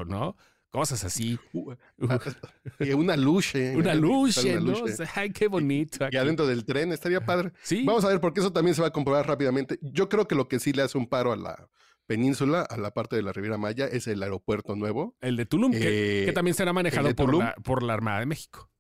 ¿no? 0.06 0.36
Cosas 0.72 1.04
así. 1.04 1.38
Uh, 1.52 1.74
y 2.80 2.92
una 2.92 3.14
luche. 3.14 3.76
Una 3.76 3.94
luche, 3.94 4.58
¿no? 4.58 4.74
ay, 5.14 5.30
qué 5.30 5.46
bonito. 5.46 6.06
Y 6.10 6.16
adentro 6.16 6.46
del 6.46 6.64
tren 6.64 6.92
estaría 6.92 7.20
padre. 7.20 7.52
Sí. 7.62 7.84
Vamos 7.84 8.06
a 8.06 8.08
ver, 8.08 8.20
porque 8.20 8.40
eso 8.40 8.52
también 8.54 8.74
se 8.74 8.80
va 8.80 8.88
a 8.88 8.92
comprobar 8.92 9.26
rápidamente. 9.26 9.78
Yo 9.82 10.08
creo 10.08 10.26
que 10.26 10.34
lo 10.34 10.48
que 10.48 10.58
sí 10.58 10.72
le 10.72 10.80
hace 10.80 10.96
un 10.96 11.06
paro 11.06 11.30
a 11.30 11.36
la 11.36 11.68
península, 12.06 12.62
a 12.62 12.76
la 12.76 12.92
parte 12.92 13.16
de 13.16 13.22
la 13.22 13.32
Riviera 13.32 13.58
Maya, 13.58 13.86
es 13.86 14.06
el 14.06 14.22
aeropuerto 14.22 14.76
nuevo. 14.76 15.16
El 15.20 15.36
de 15.36 15.46
Tulum, 15.46 15.72
que, 15.72 16.28
eh, 16.28 16.32
también 16.32 16.54
será 16.54 16.72
manejado 16.72 17.14
por 17.14 17.34
la, 17.34 17.54
por 17.56 17.82
la 17.82 17.94
Armada 17.94 18.20
de 18.20 18.26
México. 18.26 18.70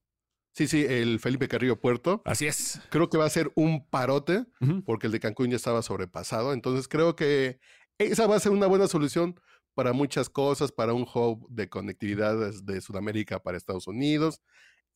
Sí, 0.54 0.68
sí, 0.68 0.84
el 0.86 1.18
Felipe 1.18 1.48
Carrillo 1.48 1.80
Puerto. 1.80 2.20
Así 2.26 2.46
es. 2.46 2.80
Creo 2.90 3.08
que 3.08 3.16
va 3.16 3.24
a 3.24 3.30
ser 3.30 3.50
un 3.54 3.88
parote, 3.88 4.44
porque 4.84 5.06
el 5.06 5.12
de 5.12 5.20
Cancún 5.20 5.50
ya 5.50 5.56
estaba 5.56 5.80
sobrepasado. 5.80 6.52
Entonces 6.52 6.88
creo 6.88 7.16
que 7.16 7.58
esa 7.96 8.26
va 8.26 8.36
a 8.36 8.40
ser 8.40 8.52
una 8.52 8.66
buena 8.66 8.86
solución 8.86 9.40
para 9.74 9.94
muchas 9.94 10.28
cosas, 10.28 10.70
para 10.70 10.92
un 10.92 11.06
hub 11.12 11.46
de 11.48 11.70
conectividad 11.70 12.52
de 12.62 12.80
Sudamérica 12.82 13.42
para 13.42 13.56
Estados 13.56 13.86
Unidos. 13.86 14.42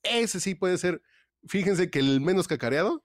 Ese 0.03 0.41
sí 0.41 0.55
puede 0.55 0.77
ser, 0.77 1.01
fíjense 1.47 1.91
que 1.91 1.99
el 1.99 2.21
menos 2.21 2.49
cacareado 2.49 3.05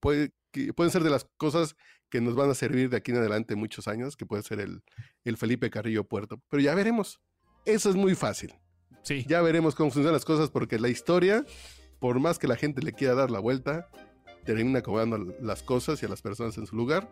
puede, 0.00 0.32
pueden 0.74 0.90
ser 0.90 1.02
de 1.02 1.10
las 1.10 1.26
cosas 1.36 1.76
que 2.10 2.20
nos 2.20 2.34
van 2.34 2.50
a 2.50 2.54
servir 2.54 2.90
de 2.90 2.96
aquí 2.96 3.10
en 3.10 3.18
adelante 3.18 3.56
muchos 3.56 3.88
años, 3.88 4.16
que 4.16 4.26
puede 4.26 4.42
ser 4.42 4.60
el, 4.60 4.82
el 5.24 5.36
Felipe 5.36 5.70
Carrillo 5.70 6.04
Puerto. 6.04 6.40
Pero 6.48 6.62
ya 6.62 6.74
veremos. 6.74 7.20
Eso 7.64 7.90
es 7.90 7.96
muy 7.96 8.14
fácil. 8.14 8.54
Sí. 9.02 9.24
Ya 9.28 9.42
veremos 9.42 9.74
cómo 9.74 9.90
funcionan 9.90 10.12
las 10.12 10.24
cosas, 10.24 10.50
porque 10.50 10.78
la 10.78 10.88
historia, 10.88 11.44
por 11.98 12.20
más 12.20 12.38
que 12.38 12.46
la 12.46 12.56
gente 12.56 12.82
le 12.82 12.92
quiera 12.92 13.14
dar 13.14 13.30
la 13.30 13.40
vuelta, 13.40 13.88
termina 14.44 14.78
acomodando 14.80 15.18
las 15.40 15.62
cosas 15.62 16.02
y 16.02 16.06
a 16.06 16.08
las 16.08 16.22
personas 16.22 16.56
en 16.58 16.66
su 16.66 16.76
lugar. 16.76 17.10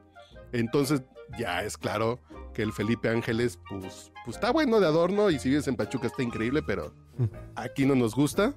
Entonces 0.52 1.02
ya 1.38 1.62
es 1.64 1.76
claro 1.76 2.20
que 2.54 2.62
el 2.62 2.72
Felipe 2.72 3.08
Ángeles, 3.08 3.58
pues, 3.68 4.12
pues 4.24 4.36
está 4.36 4.50
bueno 4.52 4.80
de 4.80 4.86
adorno 4.86 5.30
y 5.30 5.38
si 5.38 5.48
vives 5.48 5.66
en 5.66 5.76
Pachuca 5.76 6.06
está 6.06 6.22
increíble, 6.22 6.62
pero 6.62 6.94
mm. 7.16 7.24
aquí 7.56 7.86
no 7.86 7.94
nos 7.94 8.14
gusta. 8.14 8.54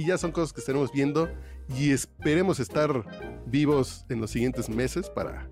Y 0.00 0.06
ya 0.06 0.16
son 0.16 0.32
cosas 0.32 0.54
que 0.54 0.60
estaremos 0.60 0.90
viendo 0.92 1.30
y 1.68 1.92
esperemos 1.92 2.58
estar 2.58 3.04
vivos 3.44 4.06
en 4.08 4.22
los 4.22 4.30
siguientes 4.30 4.70
meses 4.70 5.10
para 5.10 5.46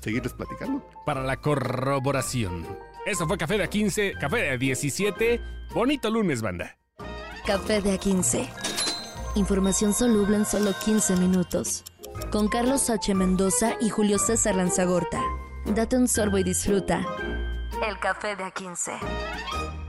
seguirles 0.00 0.32
platicando. 0.32 0.84
Para 1.06 1.22
la 1.22 1.36
corroboración. 1.36 2.66
Eso 3.06 3.28
fue 3.28 3.38
Café 3.38 3.56
de 3.56 3.70
A15, 3.70 4.18
Café 4.18 4.38
de 4.38 4.58
A17. 4.58 5.40
Bonito 5.72 6.10
lunes, 6.10 6.42
banda. 6.42 6.76
Café 7.46 7.80
de 7.82 7.96
A15. 7.96 8.48
Información 9.36 9.94
soluble 9.94 10.38
en 10.38 10.44
solo 10.44 10.72
15 10.84 11.14
minutos. 11.18 11.84
Con 12.32 12.48
Carlos 12.48 12.90
H. 12.90 13.14
Mendoza 13.14 13.74
y 13.80 13.90
Julio 13.90 14.18
César 14.18 14.56
Lanzagorta. 14.56 15.22
Date 15.66 15.96
un 15.96 16.08
sorbo 16.08 16.36
y 16.38 16.42
disfruta. 16.42 17.06
El 17.88 17.96
café 18.00 18.34
de 18.34 18.42
A15. 18.42 19.83